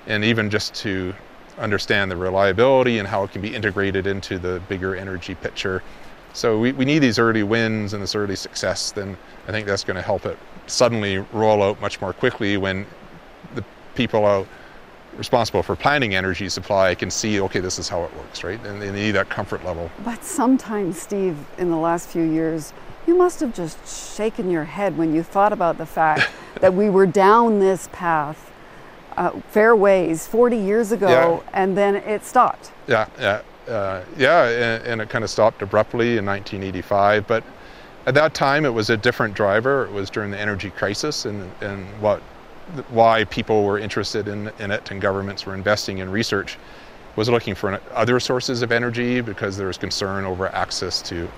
[0.07, 1.13] and even just to
[1.57, 5.83] understand the reliability and how it can be integrated into the bigger energy picture.
[6.31, 9.17] So we, we need these early wins and this early success, then
[9.49, 10.37] I think that's going to help it
[10.67, 12.85] suddenly roll out much more quickly when
[13.53, 13.65] the
[13.95, 14.47] people out
[15.17, 18.63] responsible for planning energy supply can see, okay, this is how it works, right?
[18.65, 19.89] And they need that comfort level.
[20.03, 22.73] But sometimes, Steve, in the last few years,
[23.07, 26.29] you must have just shaken your head when you thought about the fact
[26.61, 28.51] that we were down this path
[29.17, 31.49] uh, fairways 40 years ago yeah.
[31.53, 32.71] and then it stopped.
[32.87, 37.27] Yeah, yeah, uh, yeah, and, and it kind of stopped abruptly in 1985.
[37.27, 37.43] But
[38.05, 39.85] at that time, it was a different driver.
[39.85, 42.21] It was during the energy crisis, and, and what,
[42.89, 46.57] why people were interested in, in it and governments were investing in research
[47.15, 51.29] was looking for other sources of energy because there was concern over access to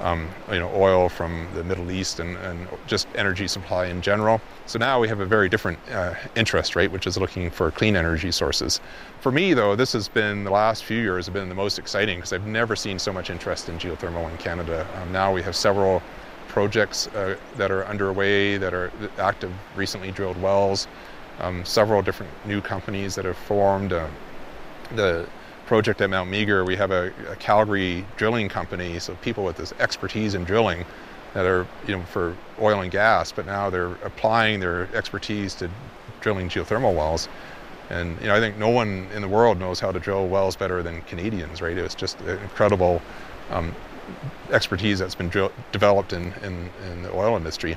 [0.00, 4.40] um, you know, oil from the Middle East and, and, just energy supply in general.
[4.66, 7.94] So now we have a very different uh, interest rate, which is looking for clean
[7.94, 8.80] energy sources.
[9.20, 12.18] For me, though, this has been the last few years have been the most exciting
[12.18, 14.86] because I've never seen so much interest in geothermal in Canada.
[15.00, 16.02] Um, now we have several
[16.54, 20.86] projects uh, that are underway that are active, recently drilled wells,
[21.40, 23.92] um, several different new companies that have formed.
[23.92, 24.06] Uh,
[24.94, 25.26] the
[25.66, 29.72] project at Mount Meager, we have a, a Calgary drilling company, so people with this
[29.80, 30.84] expertise in drilling
[31.32, 35.68] that are, you know, for oil and gas, but now they're applying their expertise to
[36.20, 37.28] drilling geothermal wells.
[37.90, 40.54] And you know, I think no one in the world knows how to drill wells
[40.54, 41.76] better than Canadians, right?
[41.76, 43.02] It's just an incredible
[43.50, 43.74] um,
[44.50, 47.76] expertise that's been drill- developed in, in, in the oil industry.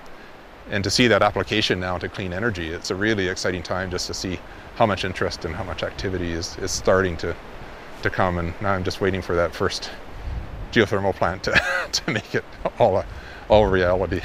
[0.70, 4.08] And to see that application now to clean energy, it's a really exciting time just
[4.08, 4.40] to see
[4.76, 7.36] how much interest and how much activity is, is starting to,
[8.04, 8.38] to come.
[8.38, 9.90] And now I'm just waiting for that first
[10.72, 11.62] geothermal plant to,
[11.92, 12.44] to make it
[12.80, 13.06] all a,
[13.50, 14.22] all reality.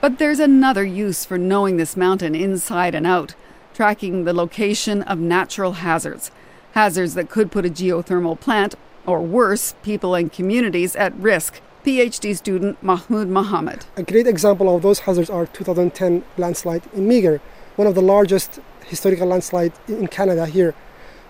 [0.00, 3.34] But there's another use for knowing this mountain inside and out
[3.74, 6.32] tracking the location of natural hazards.
[6.72, 8.74] Hazards that could put a geothermal plant,
[9.08, 11.60] or worse, people and communities at risk.
[11.84, 13.86] PhD student Mahmoud Mohammed.
[13.96, 17.40] A great example of those hazards are 2010 landslide in Meager,
[17.76, 20.74] one of the largest historical landslides in Canada here.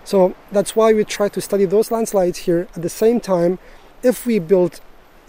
[0.03, 2.67] So that's why we try to study those landslides here.
[2.75, 3.59] At the same time,
[4.03, 4.81] if we build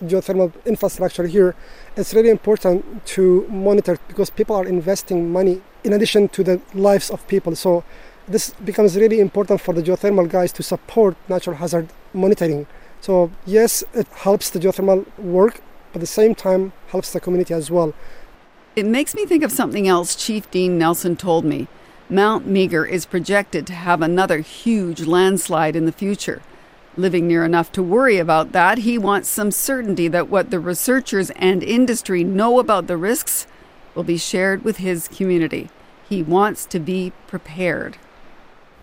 [0.03, 1.55] geothermal infrastructure here,
[1.97, 7.11] it's really important to monitor because people are investing money in addition to the lives
[7.11, 7.55] of people.
[7.55, 7.85] So
[8.31, 12.67] this becomes really important for the geothermal guys to support natural hazard monitoring.
[13.01, 15.61] So yes, it helps the geothermal work,
[15.93, 17.93] but at the same time helps the community as well.
[18.77, 21.67] It makes me think of something else Chief Dean Nelson told me.
[22.09, 26.41] Mount Meager is projected to have another huge landslide in the future.
[26.97, 31.31] Living near enough to worry about that, he wants some certainty that what the researchers
[31.31, 33.47] and industry know about the risks
[33.95, 35.69] will be shared with his community.
[36.09, 37.97] He wants to be prepared.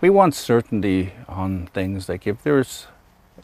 [0.00, 2.86] We want certainty on things like if there's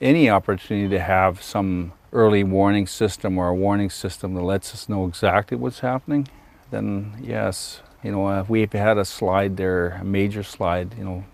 [0.01, 4.89] any opportunity to have some early warning system or a warning system that lets us
[4.89, 6.29] know exactly what's happening,
[6.71, 11.03] then yes, you know, uh, if we've had a slide there, a major slide, you
[11.03, 11.25] know,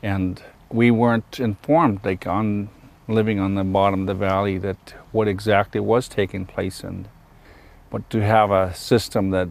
[0.00, 2.68] and we weren't informed, like on
[3.08, 7.08] living on the bottom of the valley, that what exactly was taking place, and
[7.90, 9.48] but to have a system that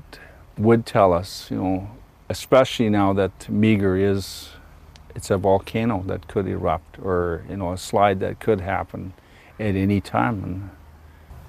[0.58, 1.92] would tell us, you know,
[2.30, 4.52] especially now that Meager is,
[5.18, 9.14] it's a volcano that could erupt, or you know, a slide that could happen
[9.60, 10.44] at any time.
[10.44, 10.70] And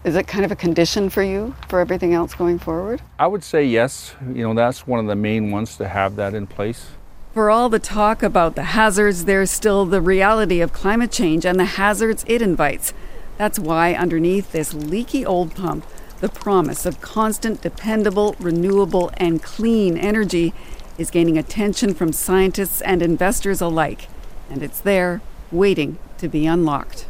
[0.05, 3.03] is it kind of a condition for you for everything else going forward?
[3.19, 4.17] I would say yes.
[4.27, 6.87] You know, that's one of the main ones to have that in place.
[7.35, 11.61] For all the talk about the hazards, there's still the reality of climate change and
[11.61, 12.95] the hazards it invites.
[13.37, 15.87] That's why, underneath this leaky old pump,
[16.21, 20.55] the promise of constant, dependable, renewable, and clean energy
[20.99, 24.09] is gaining attention from scientists and investors alike.
[24.51, 27.07] And it's there, waiting to be unlocked.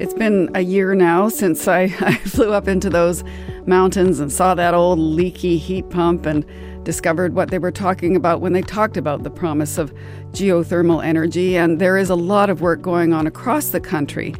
[0.00, 3.22] It's been a year now since I, I, flew up into those
[3.66, 6.42] mountains and saw that old leaky heat pump and
[6.84, 9.92] discovered what they were talking about when they talked about the promise of
[10.30, 11.54] geothermal energy.
[11.54, 14.34] And there is a lot of work going on across the country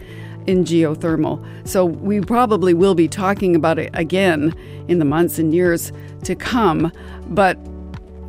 [0.46, 1.46] in geothermal.
[1.68, 4.54] So we probably will be talking about it again
[4.88, 5.92] in the months and years
[6.24, 6.90] to come.
[7.26, 7.58] But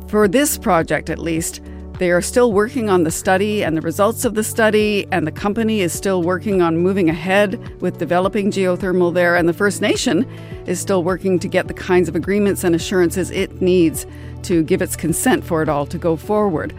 [0.08, 1.62] for this project, at least,
[1.98, 5.32] they are still working on the study and the results of the study, and the
[5.32, 9.36] company is still working on moving ahead with developing geothermal there.
[9.36, 10.28] And the First Nation
[10.66, 14.06] is still working to get the kinds of agreements and assurances it needs
[14.42, 16.74] to give its consent for it all to go forward.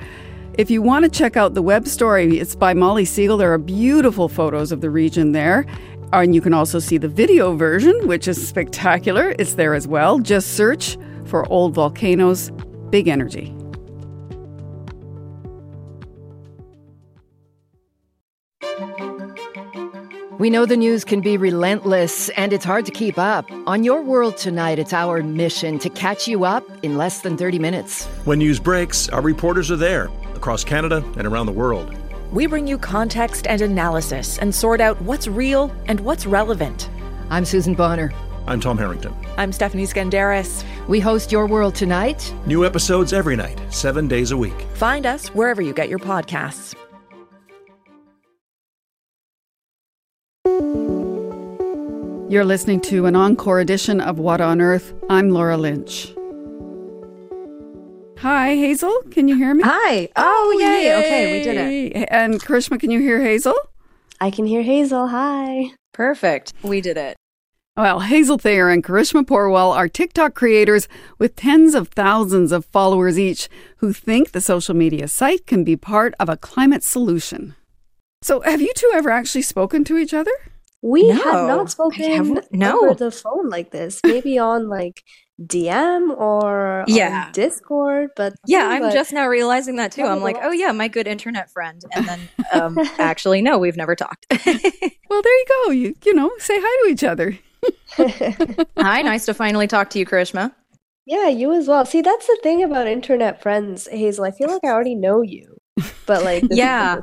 [0.58, 3.38] If you want to check out the web story, it's by Molly Siegel.
[3.38, 5.66] There are beautiful photos of the region there.
[6.12, 9.34] And you can also see the video version, which is spectacular.
[9.40, 10.20] It's there as well.
[10.20, 12.52] Just search for Old Volcanoes,
[12.92, 13.52] Big Energy.
[20.40, 23.46] We know the news can be relentless and it's hard to keep up.
[23.68, 27.60] On Your World Tonight, it's our mission to catch you up in less than 30
[27.60, 28.06] minutes.
[28.26, 31.96] When news breaks, our reporters are there across Canada and around the world.
[32.32, 36.90] We bring you context and analysis and sort out what's real and what's relevant.
[37.30, 38.12] I'm Susan Bonner.
[38.48, 39.16] I'm Tom Harrington.
[39.38, 40.66] I'm Stephanie Skenderis.
[40.88, 42.34] We host Your World Tonight.
[42.48, 44.60] New episodes every night, seven days a week.
[44.74, 46.76] Find us wherever you get your podcasts.
[52.30, 54.94] You're listening to an encore edition of What on Earth.
[55.10, 56.14] I'm Laura Lynch.
[58.18, 59.02] Hi, Hazel.
[59.12, 59.64] Can you hear me?
[59.64, 60.10] Hi.
[60.16, 60.86] Oh, oh yay.
[60.86, 60.96] yay.
[60.96, 62.08] Okay, we did it.
[62.10, 63.54] And Karishma, can you hear Hazel?
[64.20, 65.10] I can hear Hazel.
[65.10, 65.72] Hi.
[65.94, 66.54] Perfect.
[66.64, 67.18] We did it.
[67.76, 70.88] Well, Hazel Thayer and Karishma Porwal are TikTok creators
[71.18, 75.76] with tens of thousands of followers each who think the social media site can be
[75.76, 77.56] part of a climate solution.
[78.24, 80.32] So, have you two ever actually spoken to each other?
[80.82, 82.86] We No, have not spoken haven't- no.
[82.86, 84.00] over the phone like this.
[84.06, 85.04] Maybe on like
[85.42, 87.26] DM or Yeah.
[87.28, 90.04] on Discord, but Yeah, I'm but- just now realizing that too.
[90.04, 92.20] I'm like, oh yeah, my good internet friend, and then
[92.54, 94.26] um, actually, no, we've never talked.
[95.10, 95.72] Well, there you go.
[95.72, 97.38] You you know, say hi to each other.
[98.78, 100.52] Hi, nice to finally talk to you, Karishma.
[101.06, 101.86] Yeah, you as well.
[101.86, 104.26] See, that's the thing about internet friends, Hazel.
[104.26, 105.58] I feel like I already know you,
[106.06, 107.00] but like, Yeah.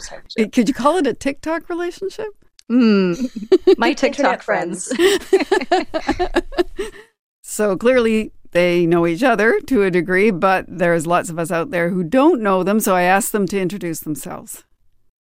[0.53, 2.29] Could you call it a TikTok relationship?
[2.71, 4.93] Mm, my TikTok friends.
[7.43, 11.73] So clearly they know each other to a degree, but there's lots of us out
[11.73, 12.79] there who don't know them.
[12.79, 14.63] So I asked them to introduce themselves.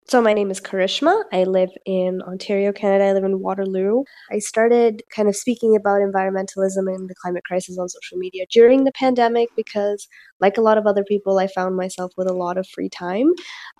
[0.08, 1.24] So my name is Karishma.
[1.34, 3.04] I live in Ontario, Canada.
[3.04, 4.04] I live in Waterloo.
[4.32, 8.84] I started kind of speaking about environmentalism and the climate crisis on social media during
[8.84, 10.08] the pandemic because,
[10.40, 13.26] like a lot of other people, I found myself with a lot of free time.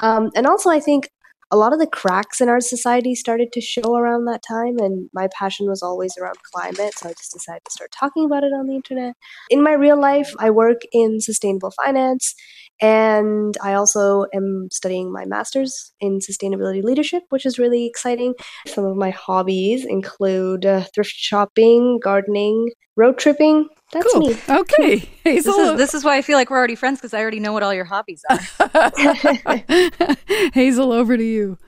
[0.01, 1.09] Um, and also, I think
[1.51, 5.09] a lot of the cracks in our society started to show around that time, and
[5.15, 8.53] my passion was always around climate, so I just decided to start talking about it
[8.53, 9.15] on the internet.
[9.49, 12.35] In my real life, I work in sustainable finance,
[12.81, 18.35] and I also am studying my master's in sustainability leadership, which is really exciting.
[18.67, 23.69] Some of my hobbies include uh, thrift shopping, gardening, road tripping.
[23.93, 24.29] That's Cool.
[24.29, 24.37] me.
[24.49, 25.55] Okay, This Hazel.
[25.73, 27.63] is this is why I feel like we're already friends because I already know what
[27.63, 28.39] all your hobbies are.
[30.53, 31.59] Hazel, over to you.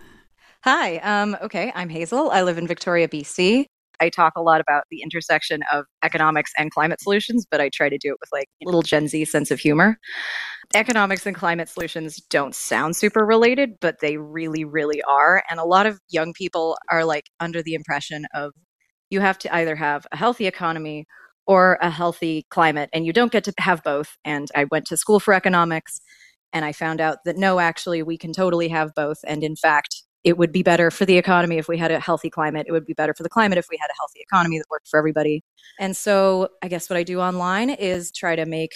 [0.65, 0.99] Hi.
[0.99, 2.31] Um, okay, I'm Hazel.
[2.31, 3.65] I live in Victoria, BC.
[4.03, 7.89] I talk a lot about the intersection of economics and climate solutions, but I try
[7.89, 9.99] to do it with like a little Gen Z sense of humor.
[10.75, 15.43] Economics and climate solutions don't sound super related, but they really, really are.
[15.51, 18.53] And a lot of young people are like under the impression of
[19.11, 21.07] you have to either have a healthy economy
[21.51, 24.17] or a healthy climate, and you don't get to have both.
[24.25, 26.01] And I went to school for economics
[26.53, 29.19] and I found out that no, actually, we can totally have both.
[29.27, 32.31] And in fact, it would be better for the economy if we had a healthy
[32.31, 32.67] climate.
[32.69, 34.87] It would be better for the climate if we had a healthy economy that worked
[34.87, 35.43] for everybody.
[35.81, 38.71] And so, I guess what I do online is try to make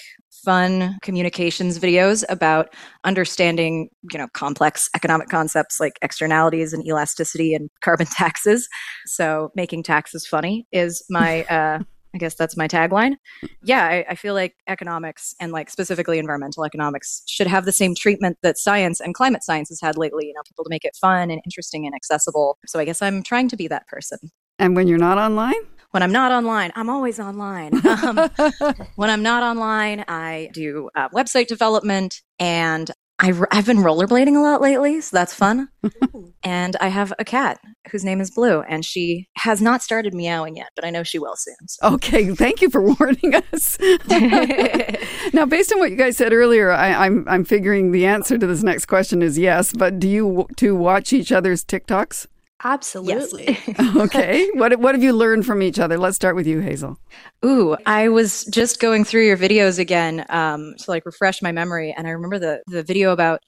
[0.45, 7.71] fun communications videos about understanding, you know, complex economic concepts like externalities and elasticity and
[7.85, 8.69] carbon taxes.
[9.07, 11.79] So, making taxes funny is my uh
[12.15, 13.17] I guess that's my tagline.
[13.63, 17.95] Yeah, I, I feel like economics and like specifically environmental economics should have the same
[17.95, 20.27] treatment that science and climate science has had lately.
[20.29, 22.59] You know, people to make it fun and interesting and accessible.
[22.67, 24.19] So I guess I'm trying to be that person.
[24.59, 25.55] And when you're not online?
[25.91, 27.81] When I'm not online, I'm always online.
[28.05, 28.29] Um,
[28.97, 32.91] when I'm not online, I do uh, website development and
[33.21, 35.69] I, have been rollerblading a lot lately, so that's fun.
[36.43, 37.61] and I have a cat
[37.91, 41.19] whose name is Blue, and she has not started meowing yet, but I know she
[41.19, 41.55] will soon.
[41.69, 41.95] So.
[41.95, 43.79] Okay, thank you for warning us.
[45.33, 48.47] now, based on what you guys said earlier, I, I'm I'm figuring the answer to
[48.47, 49.73] this next question is yes.
[49.73, 52.27] But do you two watch each other's TikToks?
[52.65, 53.59] Absolutely.
[53.97, 54.49] okay.
[54.55, 55.99] What what have you learned from each other?
[55.99, 56.99] Let's start with you, Hazel.
[57.45, 61.95] Ooh, I was just going through your videos again um, to like refresh my memory,
[61.97, 63.43] and I remember the the video about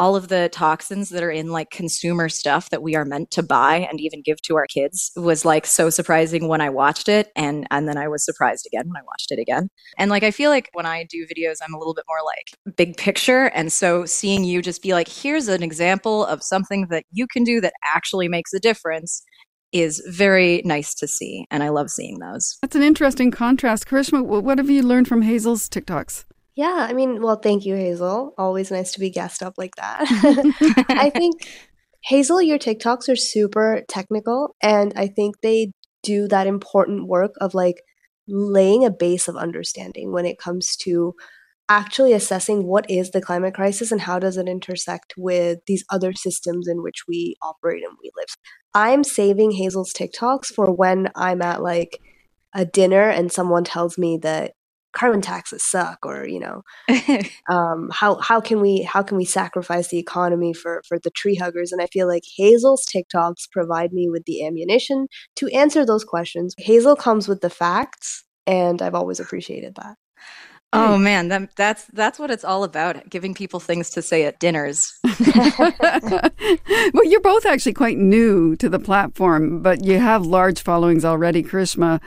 [0.00, 3.42] all of the toxins that are in like consumer stuff that we are meant to
[3.42, 7.30] buy and even give to our kids was like so surprising when I watched it
[7.36, 9.68] and and then I was surprised again when I watched it again.
[9.98, 12.76] And like I feel like when I do videos I'm a little bit more like
[12.78, 17.04] big picture and so seeing you just be like here's an example of something that
[17.12, 19.22] you can do that actually makes a difference
[19.70, 22.56] is very nice to see and I love seeing those.
[22.62, 23.86] That's an interesting contrast.
[23.86, 26.24] Karishma, what have you learned from Hazel's TikToks?
[26.60, 28.34] Yeah, I mean, well, thank you, Hazel.
[28.36, 30.02] Always nice to be gassed up like that.
[30.90, 31.48] I think,
[32.04, 37.54] Hazel, your TikToks are super technical, and I think they do that important work of
[37.54, 37.76] like
[38.28, 41.14] laying a base of understanding when it comes to
[41.70, 46.12] actually assessing what is the climate crisis and how does it intersect with these other
[46.12, 48.36] systems in which we operate and we live.
[48.74, 52.02] I'm saving Hazel's TikToks for when I'm at like
[52.54, 54.52] a dinner and someone tells me that
[54.92, 56.62] carbon taxes suck or you know
[57.48, 61.36] um, how how can we how can we sacrifice the economy for for the tree
[61.36, 66.04] huggers and i feel like hazel's tiktoks provide me with the ammunition to answer those
[66.04, 69.96] questions hazel comes with the facts and i've always appreciated that
[70.72, 74.38] Oh man, that, that's that's what it's all about, giving people things to say at
[74.38, 74.98] dinners.
[75.04, 81.42] well, you're both actually quite new to the platform, but you have large followings already.
[81.42, 82.00] Karishma,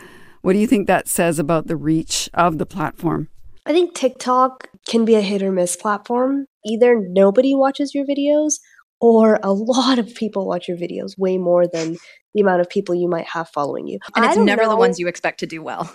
[0.44, 3.30] what do you think that says about the reach of the platform?
[3.66, 8.60] i think tiktok can be a hit or miss platform either nobody watches your videos
[9.02, 11.98] or a lot of people watch your videos way more than
[12.34, 15.00] the amount of people you might have following you And it's don't never the ones
[15.00, 15.91] you expect to do well.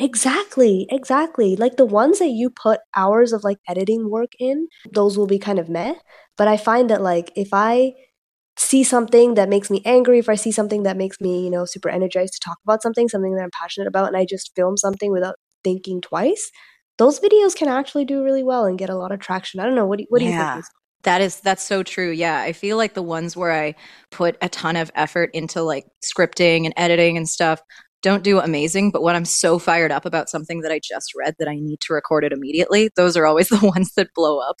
[0.00, 1.56] Exactly, exactly.
[1.56, 5.40] Like the ones that you put hours of like editing work in, those will be
[5.40, 5.94] kind of meh.
[6.36, 7.94] But I find that like if I
[8.58, 11.64] see something that makes me angry, if I see something that makes me, you know,
[11.64, 14.76] super energized to talk about something, something that I'm passionate about, and I just film
[14.76, 16.50] something without thinking twice,
[16.98, 19.60] those videos can actually do really well and get a lot of traction.
[19.60, 19.86] I don't know.
[19.86, 20.54] What do, what do you Yeah.
[20.54, 20.64] think?
[21.04, 22.10] That is that's so true.
[22.10, 23.76] Yeah, I feel like the ones where I
[24.10, 27.62] put a ton of effort into like scripting and editing and stuff
[28.02, 31.34] don't do amazing, but when I'm so fired up about something that I just read
[31.38, 34.56] that I need to record it immediately, those are always the ones that blow up.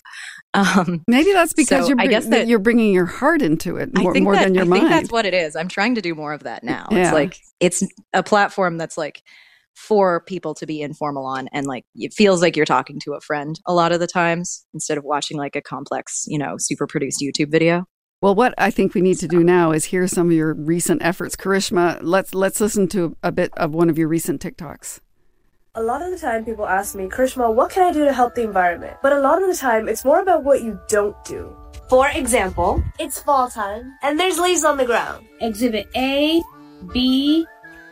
[0.54, 3.76] Um, Maybe that's because so you're I guess that that you're bringing your heart into
[3.76, 4.82] it more, I more that, than your I mind.
[4.82, 5.56] think that's what it is.
[5.56, 6.88] I'm trying to do more of that now.
[6.90, 7.04] Yeah.
[7.04, 9.22] It's like it's a platform that's like
[9.74, 13.20] for people to be informal on and like it feels like you're talking to a
[13.20, 16.86] friend a lot of the times instead of watching like a complex, you know, super
[16.86, 17.86] produced YouTube video.
[18.20, 21.02] Well, what I think we need to do now is hear some of your recent
[21.02, 21.36] efforts.
[21.36, 24.98] Karishma, let's let's listen to a bit of one of your recent TikToks.
[25.76, 28.34] A lot of the time, people ask me, Karishma, what can I do to help
[28.34, 28.96] the environment?
[29.02, 31.54] But a lot of the time, it's more about what you don't do.
[31.88, 35.24] For example, it's fall time, and there's leaves on the ground.
[35.40, 36.42] Exhibit A,
[36.92, 37.46] B,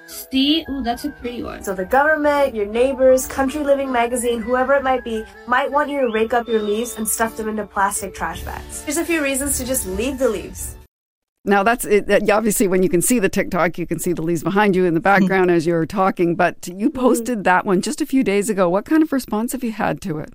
[0.06, 0.64] C.
[0.70, 1.62] Ooh, that's a pretty one.
[1.62, 6.00] So the government, your neighbors, Country Living magazine, whoever it might be, might want you
[6.00, 8.82] to rake up your leaves and stuff them into plastic trash bags.
[8.84, 10.76] There's a few reasons to just leave the leaves.
[11.44, 12.10] Now that's it.
[12.28, 14.94] Obviously, when you can see the TikTok, you can see the leaves behind you in
[14.94, 16.34] the background as you're talking.
[16.34, 18.68] But you posted that one just a few days ago.
[18.68, 20.34] What kind of response have you had to it?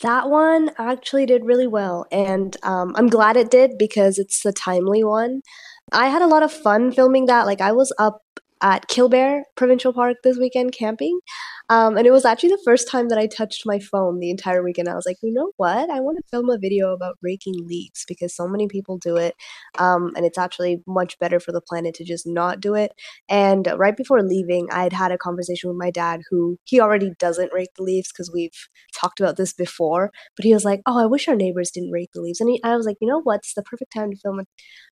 [0.00, 4.52] That one actually did really well, and um, I'm glad it did because it's the
[4.52, 5.42] timely one.
[5.92, 7.44] I had a lot of fun filming that.
[7.44, 8.21] Like, I was up
[8.62, 11.20] at Killbear Provincial Park this weekend camping,
[11.72, 14.62] um, and it was actually the first time that I touched my phone the entire
[14.62, 14.88] weekend.
[14.88, 15.88] I was like, you know what?
[15.88, 19.34] I want to film a video about raking leaves because so many people do it,
[19.78, 22.92] um, and it's actually much better for the planet to just not do it.
[23.28, 27.12] And right before leaving, I had had a conversation with my dad, who he already
[27.18, 30.10] doesn't rake the leaves because we've talked about this before.
[30.36, 32.60] But he was like, "Oh, I wish our neighbors didn't rake the leaves." And he,
[32.64, 33.38] I was like, "You know what?
[33.38, 34.44] It's the perfect time to film a,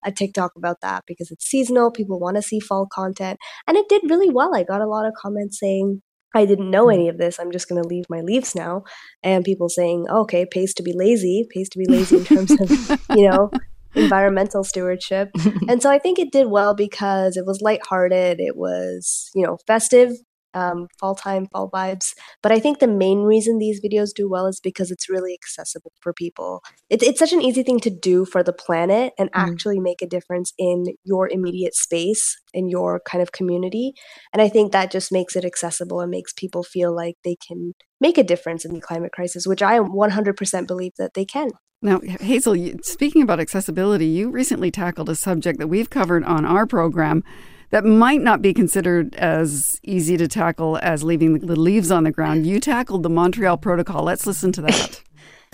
[0.05, 1.91] a TikTok about that because it's seasonal.
[1.91, 4.55] People want to see fall content, and it did really well.
[4.55, 6.03] I got a lot of comments saying."
[6.35, 6.95] I didn't know mm.
[6.95, 7.39] any of this.
[7.39, 8.85] I'm just going to leave my leaves now.
[9.23, 12.51] And people saying, oh, okay, pays to be lazy, pays to be lazy in terms
[12.53, 13.51] of, you know,
[13.95, 15.31] environmental stewardship.
[15.69, 19.59] and so I think it did well because it was lighthearted, it was, you know,
[19.67, 20.13] festive,
[20.55, 22.15] um, fall time, fall vibes.
[22.43, 25.93] But I think the main reason these videos do well is because it's really accessible
[26.01, 26.63] for people.
[26.89, 30.07] It, it's such an easy thing to do for the planet and actually make a
[30.07, 33.93] difference in your immediate space, in your kind of community.
[34.33, 37.73] And I think that just makes it accessible and makes people feel like they can
[38.01, 41.51] make a difference in the climate crisis, which I 100% believe that they can.
[41.83, 46.67] Now, Hazel, speaking about accessibility, you recently tackled a subject that we've covered on our
[46.67, 47.25] program
[47.71, 52.11] that might not be considered as easy to tackle as leaving the leaves on the
[52.11, 52.45] ground.
[52.45, 52.49] Mm.
[52.49, 54.05] You tackled the Montreal Protocol.
[54.05, 55.03] Let's listen to that.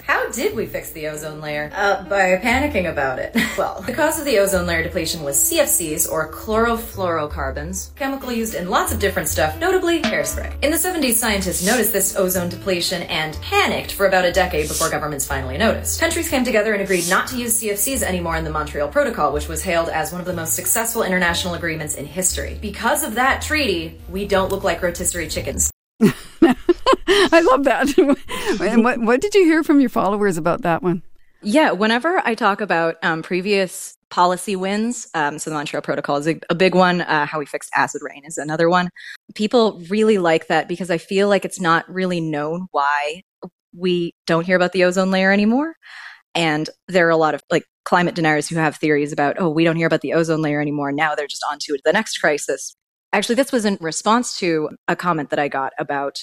[0.06, 1.68] How did we fix the ozone layer?
[1.74, 3.36] Uh, by panicking about it.
[3.56, 8.68] Well, the cause of the ozone layer depletion was CFCs, or chlorofluorocarbons, chemical used in
[8.68, 10.52] lots of different stuff, notably hairspray.
[10.62, 14.90] In the 70s, scientists noticed this ozone depletion and panicked for about a decade before
[14.90, 15.98] governments finally noticed.
[16.00, 19.48] Countries came together and agreed not to use CFCs anymore in the Montreal Protocol, which
[19.48, 22.58] was hailed as one of the most successful international agreements in history.
[22.60, 25.70] Because of that treaty, we don't look like rotisserie chickens.
[26.02, 27.96] I love that.
[28.60, 31.02] and what, what did you hear from your followers about that one?
[31.42, 36.26] Yeah, whenever I talk about um, previous policy wins, um, so the Montreal Protocol is
[36.26, 37.02] a, a big one.
[37.02, 38.88] Uh, how we fixed acid rain is another one.
[39.34, 43.22] People really like that because I feel like it's not really known why
[43.74, 45.74] we don't hear about the ozone layer anymore.
[46.34, 49.64] And there are a lot of like climate deniers who have theories about, oh, we
[49.64, 50.92] don't hear about the ozone layer anymore.
[50.92, 52.74] Now they're just on to the next crisis.
[53.12, 56.18] Actually, this was in response to a comment that I got about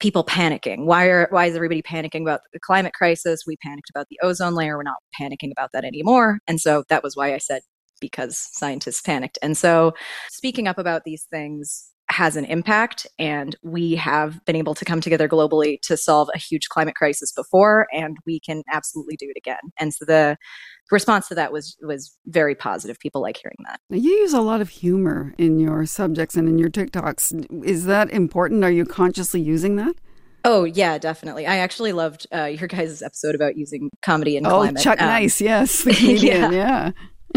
[0.00, 0.84] people panicking.
[0.84, 3.44] Why are why is everybody panicking about the climate crisis?
[3.46, 4.76] We panicked about the ozone layer.
[4.76, 6.38] We're not panicking about that anymore.
[6.46, 7.62] And so that was why I said
[8.00, 9.38] because scientists panicked.
[9.40, 9.94] And so
[10.28, 15.00] speaking up about these things has an impact and we have been able to come
[15.00, 19.36] together globally to solve a huge climate crisis before and we can absolutely do it
[19.36, 19.58] again.
[19.78, 20.36] And so the
[20.90, 22.98] response to that was was very positive.
[23.00, 23.80] People like hearing that.
[23.90, 27.64] Now, you use a lot of humor in your subjects and in your TikToks.
[27.64, 28.62] Is that important?
[28.62, 29.96] Are you consciously using that?
[30.44, 31.44] Oh yeah, definitely.
[31.44, 34.58] I actually loved uh, your guys' episode about using comedy and climate.
[34.58, 34.82] oh, climate.
[34.82, 36.52] Chuck Um, Nice, yes, the comedian, yeah.
[36.52, 36.90] yeah,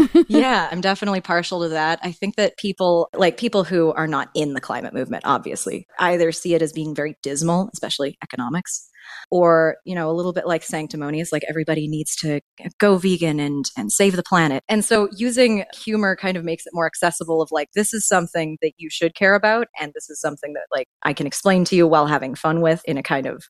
[0.70, 1.98] I'm definitely partial to that.
[2.02, 6.32] I think that people, like people who are not in the climate movement, obviously, either
[6.32, 8.88] see it as being very dismal, especially economics,
[9.30, 12.40] or, you know, a little bit like sanctimonious, like everybody needs to
[12.78, 14.62] go vegan and, and save the planet.
[14.68, 18.58] And so using humor kind of makes it more accessible of like, this is something
[18.62, 19.68] that you should care about.
[19.80, 22.82] And this is something that like I can explain to you while having fun with
[22.86, 23.44] in a kind of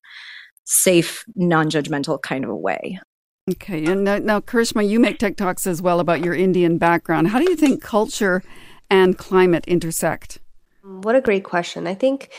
[0.65, 3.01] safe, non judgmental kind of a way.
[3.49, 7.29] Okay, and now, now Karishma, you make TikToks as well about your Indian background.
[7.29, 8.43] How do you think culture
[8.91, 10.39] and climate intersect?
[10.85, 11.87] Mm, what a great question.
[11.87, 12.31] I think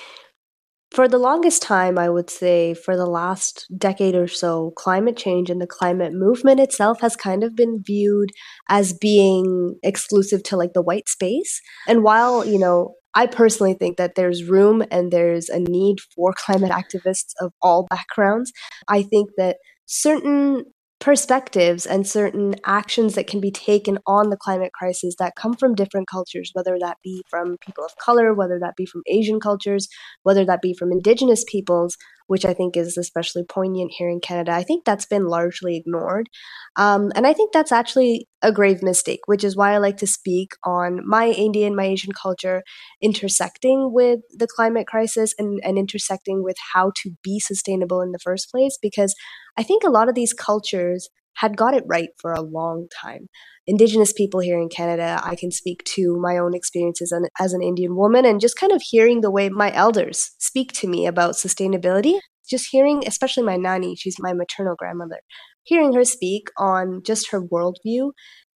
[0.91, 5.49] for the longest time, I would say for the last decade or so, climate change
[5.49, 8.29] and the climate movement itself has kind of been viewed
[8.69, 11.61] as being exclusive to like the white space.
[11.87, 16.33] And while, you know, I personally think that there's room and there's a need for
[16.33, 18.51] climate activists of all backgrounds.
[18.87, 20.65] I think that certain
[21.01, 25.73] perspectives and certain actions that can be taken on the climate crisis that come from
[25.73, 29.89] different cultures, whether that be from people of color, whether that be from Asian cultures,
[30.21, 31.97] whether that be from indigenous peoples,
[32.31, 34.53] which I think is especially poignant here in Canada.
[34.53, 36.29] I think that's been largely ignored.
[36.77, 40.07] Um, and I think that's actually a grave mistake, which is why I like to
[40.07, 42.63] speak on my Indian, my Asian culture
[43.01, 48.23] intersecting with the climate crisis and, and intersecting with how to be sustainable in the
[48.23, 48.77] first place.
[48.81, 49.13] Because
[49.57, 53.27] I think a lot of these cultures had got it right for a long time.
[53.67, 57.95] Indigenous people here in Canada, I can speak to my own experiences as an, Indian
[57.95, 62.19] woman and just kind of hearing the way my elders speak to me about sustainability.
[62.49, 65.21] Just hearing, especially my nanny, she's my maternal grandmother,
[65.63, 68.11] hearing her speak on just her worldview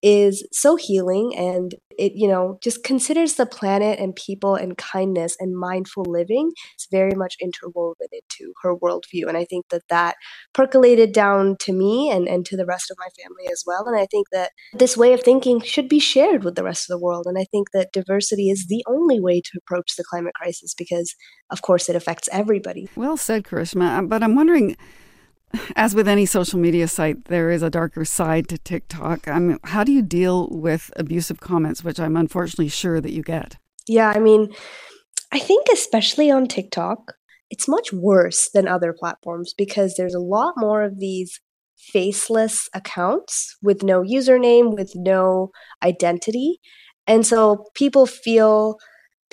[0.04, 5.34] is so healing and it you know just considers the planet and people and kindness
[5.40, 6.52] and mindful living.
[6.74, 9.26] It's very much interwoven into her worldview.
[9.28, 10.16] And i think that that
[10.52, 13.86] percolated down to me and, and to the rest of my family as well.
[13.86, 16.94] And i think that this way of thinking should be shared with the rest of
[16.94, 17.26] the world.
[17.26, 21.14] And i think that diversity is the only way to approach the climate crisis because
[21.50, 22.90] of course it affects everybody.
[22.94, 23.98] Well said karishma.
[23.98, 24.76] Uh, but i'm wondering
[25.76, 29.28] as with any social media site, there is a darker side to TikTok.
[29.28, 33.22] I mean, how do you deal with abusive comments, which I'm unfortunately sure that you
[33.22, 33.56] get?
[33.86, 34.52] Yeah, I mean,
[35.32, 37.14] I think especially on TikTok,
[37.50, 41.40] it's much worse than other platforms because there's a lot more of these
[41.76, 45.50] faceless accounts with no username, with no
[45.82, 46.60] identity.
[47.06, 48.78] And so people feel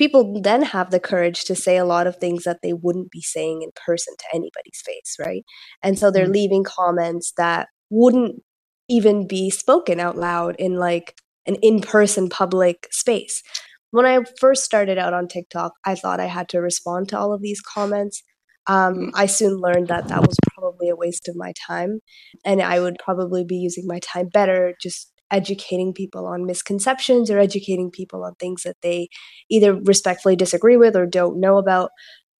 [0.02, 3.22] people then have the courage to say a lot of things that they wouldn't be
[3.22, 5.44] saying in person to anybody's face, right?
[5.84, 6.32] And so they're mm-hmm.
[6.32, 8.42] leaving comments that wouldn't
[8.90, 11.14] even be spoken out loud in like
[11.46, 13.44] an in person public space.
[13.92, 17.32] When I first started out on TikTok, I thought I had to respond to all
[17.32, 18.24] of these comments.
[18.66, 19.10] Um, mm-hmm.
[19.14, 22.00] I soon learned that that was probably a waste of my time,
[22.44, 27.40] and I would probably be using my time better just educating people on misconceptions or
[27.40, 29.08] educating people on things that they
[29.50, 31.92] either respectfully disagree with or don't know about.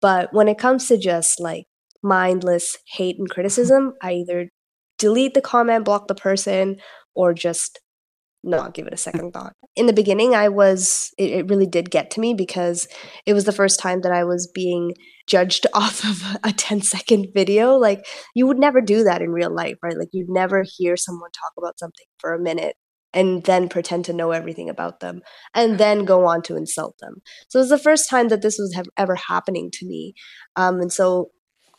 [0.02, 1.66] But when it comes to just like
[2.04, 4.50] mindless hate and criticism, I either
[4.98, 6.78] delete the comment, block the person,
[7.16, 7.80] or just
[8.44, 9.54] not give it a second thought.
[9.76, 12.88] In the beginning, I was, it, it, really did get to me because
[13.26, 14.94] it was the first time that I was being
[15.28, 17.76] judged off of a 10 second video.
[17.76, 19.98] Like, you would never do that in real life, right?
[19.98, 22.76] Like, you'd never hear someone talk about something for a minute
[23.14, 25.22] and then pretend to know everything about them
[25.54, 27.16] and then go on to insult them.
[27.50, 30.14] So it was the first time that this was ever happening to me.
[30.56, 31.32] Um, and so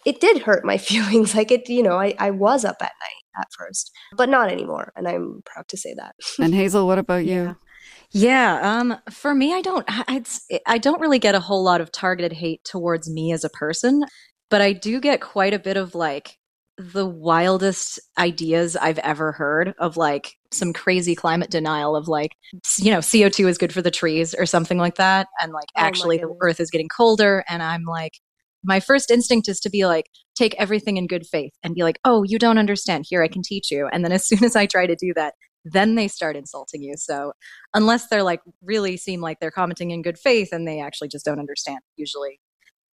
[0.05, 1.35] it did hurt my feelings.
[1.35, 4.93] Like it, you know, I, I was up at night at first, but not anymore.
[4.97, 6.15] And I'm proud to say that.
[6.39, 7.57] and Hazel, what about you?
[8.11, 10.23] Yeah, um, for me, I don't, I,
[10.67, 14.05] I don't really get a whole lot of targeted hate towards me as a person,
[14.51, 16.37] but I do get quite a bit of like
[16.79, 22.33] the wildest ideas I've ever heard of like some crazy climate denial of like
[22.79, 25.81] you know CO2 is good for the trees or something like that and like oh
[25.81, 28.15] actually the earth is getting colder and I'm like
[28.65, 31.99] my first instinct is to be like take everything in good faith and be like
[32.05, 34.67] oh you don't understand here I can teach you and then as soon as I
[34.67, 37.33] try to do that then they start insulting you so
[37.75, 41.25] unless they're like really seem like they're commenting in good faith and they actually just
[41.25, 42.41] don't understand usually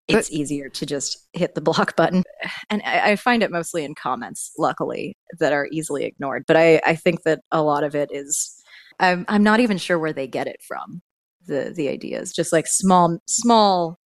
[0.09, 2.23] it's easier to just hit the block button.
[2.69, 6.45] And I, I, find it mostly in comments, luckily, that are easily ignored.
[6.47, 8.55] But I, I think that a lot of it is,
[8.99, 11.01] I'm, I'm not even sure where they get it from.
[11.47, 13.98] The, the ideas, just like small, small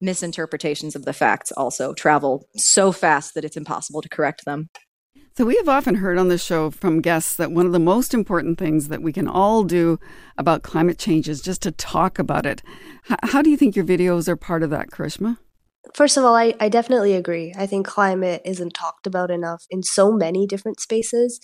[0.00, 4.68] misinterpretations of the facts also travel so fast that it's impossible to correct them.
[5.36, 8.14] So, we have often heard on the show from guests that one of the most
[8.14, 10.00] important things that we can all do
[10.38, 12.62] about climate change is just to talk about it.
[13.10, 15.36] H- how do you think your videos are part of that, Karishma?
[15.94, 17.52] First of all, I, I definitely agree.
[17.56, 21.38] I think climate isn't talked about enough in so many different spaces.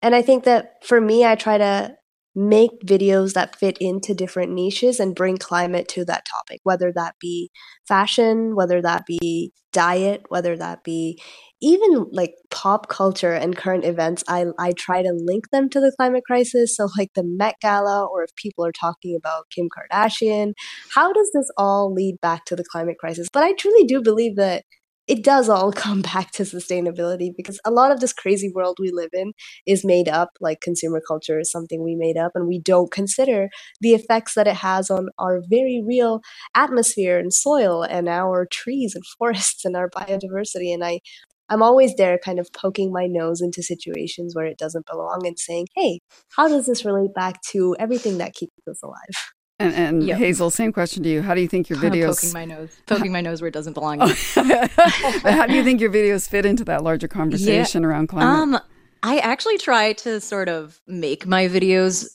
[0.00, 1.94] And I think that for me, I try to
[2.34, 7.14] make videos that fit into different niches and bring climate to that topic, whether that
[7.20, 7.50] be
[7.86, 11.20] fashion, whether that be diet, whether that be
[11.60, 15.92] even like pop culture and current events, I, I try to link them to the
[15.96, 16.76] climate crisis.
[16.76, 20.52] So, like the Met Gala, or if people are talking about Kim Kardashian,
[20.94, 23.28] how does this all lead back to the climate crisis?
[23.32, 24.64] But I truly do believe that
[25.06, 28.90] it does all come back to sustainability because a lot of this crazy world we
[28.90, 29.32] live in
[29.66, 33.48] is made up like consumer culture is something we made up and we don't consider
[33.80, 36.20] the effects that it has on our very real
[36.54, 40.72] atmosphere and soil and our trees and forests and our biodiversity.
[40.72, 41.00] And i
[41.50, 45.38] i'm always there kind of poking my nose into situations where it doesn't belong and
[45.38, 46.00] saying hey
[46.36, 50.18] how does this relate back to everything that keeps us alive And, and Yep.
[50.18, 51.22] Hazel, same question to you.
[51.22, 52.16] How do you think your videos?
[52.16, 54.00] poking my nose, poking my nose where it doesn't belong.
[54.34, 58.28] How do you think your videos fit into that larger conversation around climate?
[58.56, 58.60] Um,
[59.02, 62.06] I actually try to sort of make my videos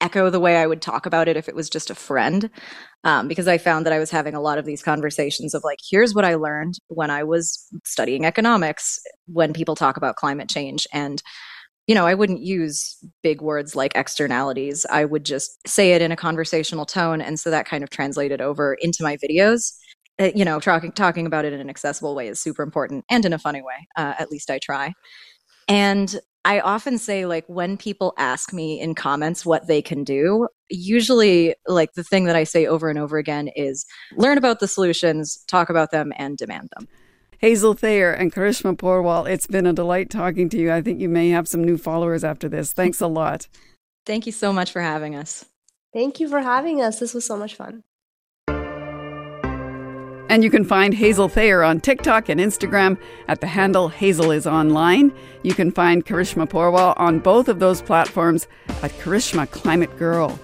[0.00, 2.50] echo the way I would talk about it if it was just a friend.
[3.04, 5.78] Um, because I found that I was having a lot of these conversations of like,
[5.88, 10.86] here's what I learned when I was studying economics when people talk about climate change.
[10.92, 11.22] And,
[11.86, 14.86] you know, I wouldn't use big words like externalities.
[14.88, 17.20] I would just say it in a conversational tone.
[17.20, 19.72] And so that kind of translated over into my videos.
[20.20, 23.24] Uh, you know, talking talking about it in an accessible way is super important and
[23.24, 23.88] in a funny way.
[23.96, 24.92] Uh, at least I try.
[25.68, 30.48] And I often say, like, when people ask me in comments what they can do,
[30.68, 34.66] usually, like, the thing that I say over and over again is learn about the
[34.66, 36.88] solutions, talk about them, and demand them.
[37.42, 40.70] Hazel Thayer and Karishma Porwal, it's been a delight talking to you.
[40.72, 42.72] I think you may have some new followers after this.
[42.72, 43.48] Thanks a lot.
[44.06, 45.44] Thank you so much for having us.
[45.92, 47.82] thank you for having us this was so much fun
[50.28, 52.96] And you can find Hazel Thayer on TikTok and Instagram
[53.28, 55.12] at the handle Hazel is online.
[55.42, 58.48] You can find Karishma Porwal on both of those platforms
[58.82, 60.38] at Karishma Climate Girl.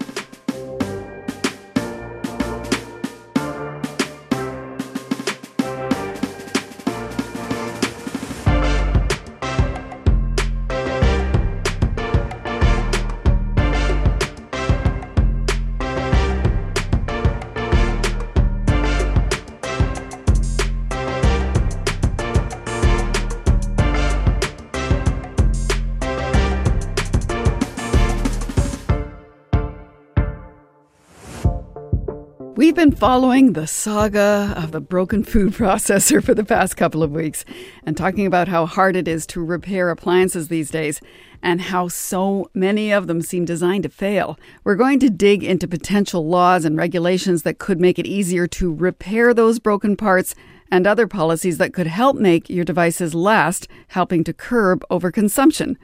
[32.58, 37.12] We've been following the saga of the broken food processor for the past couple of
[37.12, 37.44] weeks
[37.84, 41.00] and talking about how hard it is to repair appliances these days
[41.40, 44.36] and how so many of them seem designed to fail.
[44.64, 48.74] We're going to dig into potential laws and regulations that could make it easier to
[48.74, 50.34] repair those broken parts
[50.68, 55.76] and other policies that could help make your devices last, helping to curb overconsumption.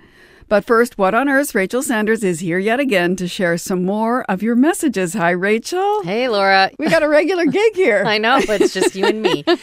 [0.49, 1.55] But first, what on earth?
[1.55, 5.15] Rachel Sanders is here yet again to share some more of your messages.
[5.15, 6.03] Hi, Rachel.
[6.03, 6.71] Hey, Laura.
[6.79, 8.05] We got a regular gig here.
[8.07, 9.45] I know, but it's just you and me.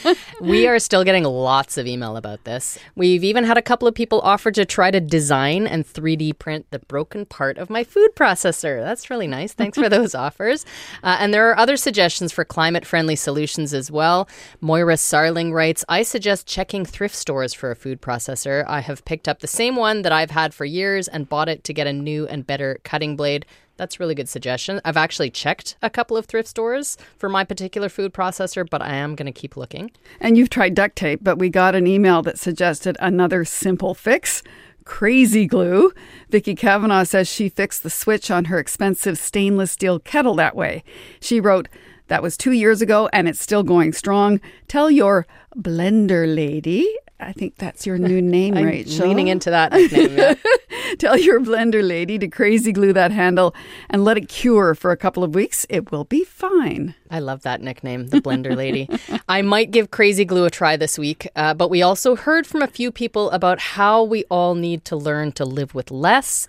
[0.42, 2.80] We are still getting lots of email about this.
[2.96, 6.66] We've even had a couple of people offer to try to design and 3D print
[6.72, 8.84] the broken part of my food processor.
[8.84, 9.54] That's really nice.
[9.54, 10.66] Thanks for those offers.
[11.04, 14.28] Uh, and there are other suggestions for climate friendly solutions as well.
[14.62, 18.66] Moira Sarling writes I suggest checking thrift stores for a food processor.
[18.68, 21.64] I have picked up the same one that I've had for years and bought it
[21.66, 23.46] to get a new and better cutting blade.
[23.78, 24.80] That's really good suggestion.
[24.86, 28.94] I've actually checked a couple of thrift stores for my particular food processor, but I
[28.94, 29.92] am going to keep looking.
[30.20, 34.44] And you've tried duct tape, but we got an email that suggested another simple fix.
[34.86, 35.92] Crazy glue.
[36.30, 40.84] Vicki Kavanaugh says she fixed the switch on her expensive stainless steel kettle that way.
[41.20, 41.68] She wrote,
[42.12, 44.42] That was two years ago and it's still going strong.
[44.68, 46.94] Tell your blender lady.
[47.22, 49.08] I think that's your new name, I'm Rachel.
[49.08, 50.18] leaning into that nickname.
[50.18, 50.34] yeah.
[51.00, 53.56] Tell your blender lady to crazy glue that handle
[53.90, 55.66] and let it cure for a couple of weeks.
[55.70, 56.96] It will be fine.
[57.10, 58.90] I love that nickname, the Blender Lady.
[59.30, 62.62] I might give Crazy Glue a try this week, uh, but we also heard from
[62.62, 66.46] a few people about how we all need to learn to live with less.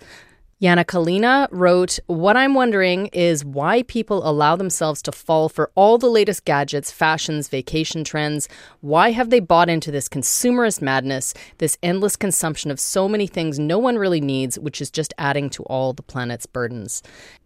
[0.63, 5.97] Yana Kalina wrote, What I'm wondering is why people allow themselves to fall for all
[5.97, 8.47] the latest gadgets, fashions, vacation trends.
[8.79, 13.59] Why have they bought into this consumerist madness, this endless consumption of so many things
[13.59, 17.03] no one really needs, which is just adding to all the planet's burdens?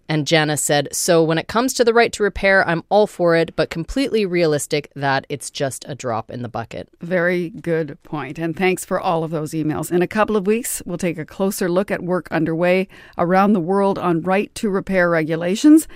[0.09, 3.35] And Jana said, So when it comes to the right to repair, I'm all for
[3.35, 6.89] it, but completely realistic that it's just a drop in the bucket.
[7.01, 8.39] Very good point.
[8.39, 9.91] And thanks for all of those emails.
[9.91, 12.87] In a couple of weeks, we'll take a closer look at work underway
[13.17, 15.87] around the world on right to repair regulations.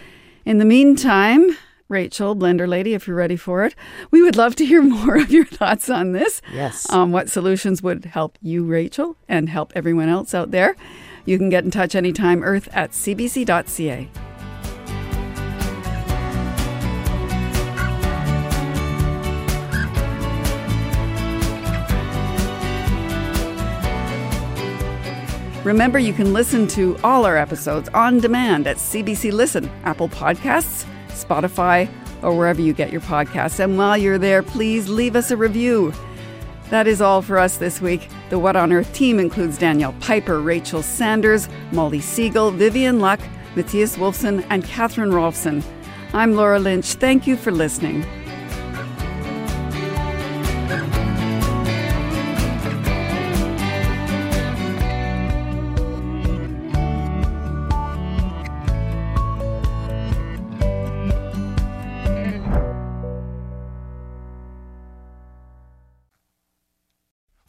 [0.43, 1.55] In the meantime,
[1.87, 3.75] Rachel, Blender Lady, if you're ready for it,
[4.11, 6.41] we would love to hear more of your thoughts on this.
[6.51, 6.89] Yes.
[6.89, 10.75] Um, what solutions would help you, Rachel, and help everyone else out there?
[11.25, 14.09] You can get in touch anytime, earth at cbc.ca.
[25.63, 30.85] Remember, you can listen to all our episodes on demand at CBC Listen, Apple Podcasts,
[31.09, 31.87] Spotify,
[32.23, 33.59] or wherever you get your podcasts.
[33.59, 35.93] And while you're there, please leave us a review.
[36.71, 38.07] That is all for us this week.
[38.29, 43.19] The What on Earth team includes Danielle Piper, Rachel Sanders, Molly Siegel, Vivian Luck,
[43.57, 45.61] Matthias Wolfson, and Catherine Rolfson.
[46.13, 46.93] I'm Laura Lynch.
[46.93, 48.05] Thank you for listening.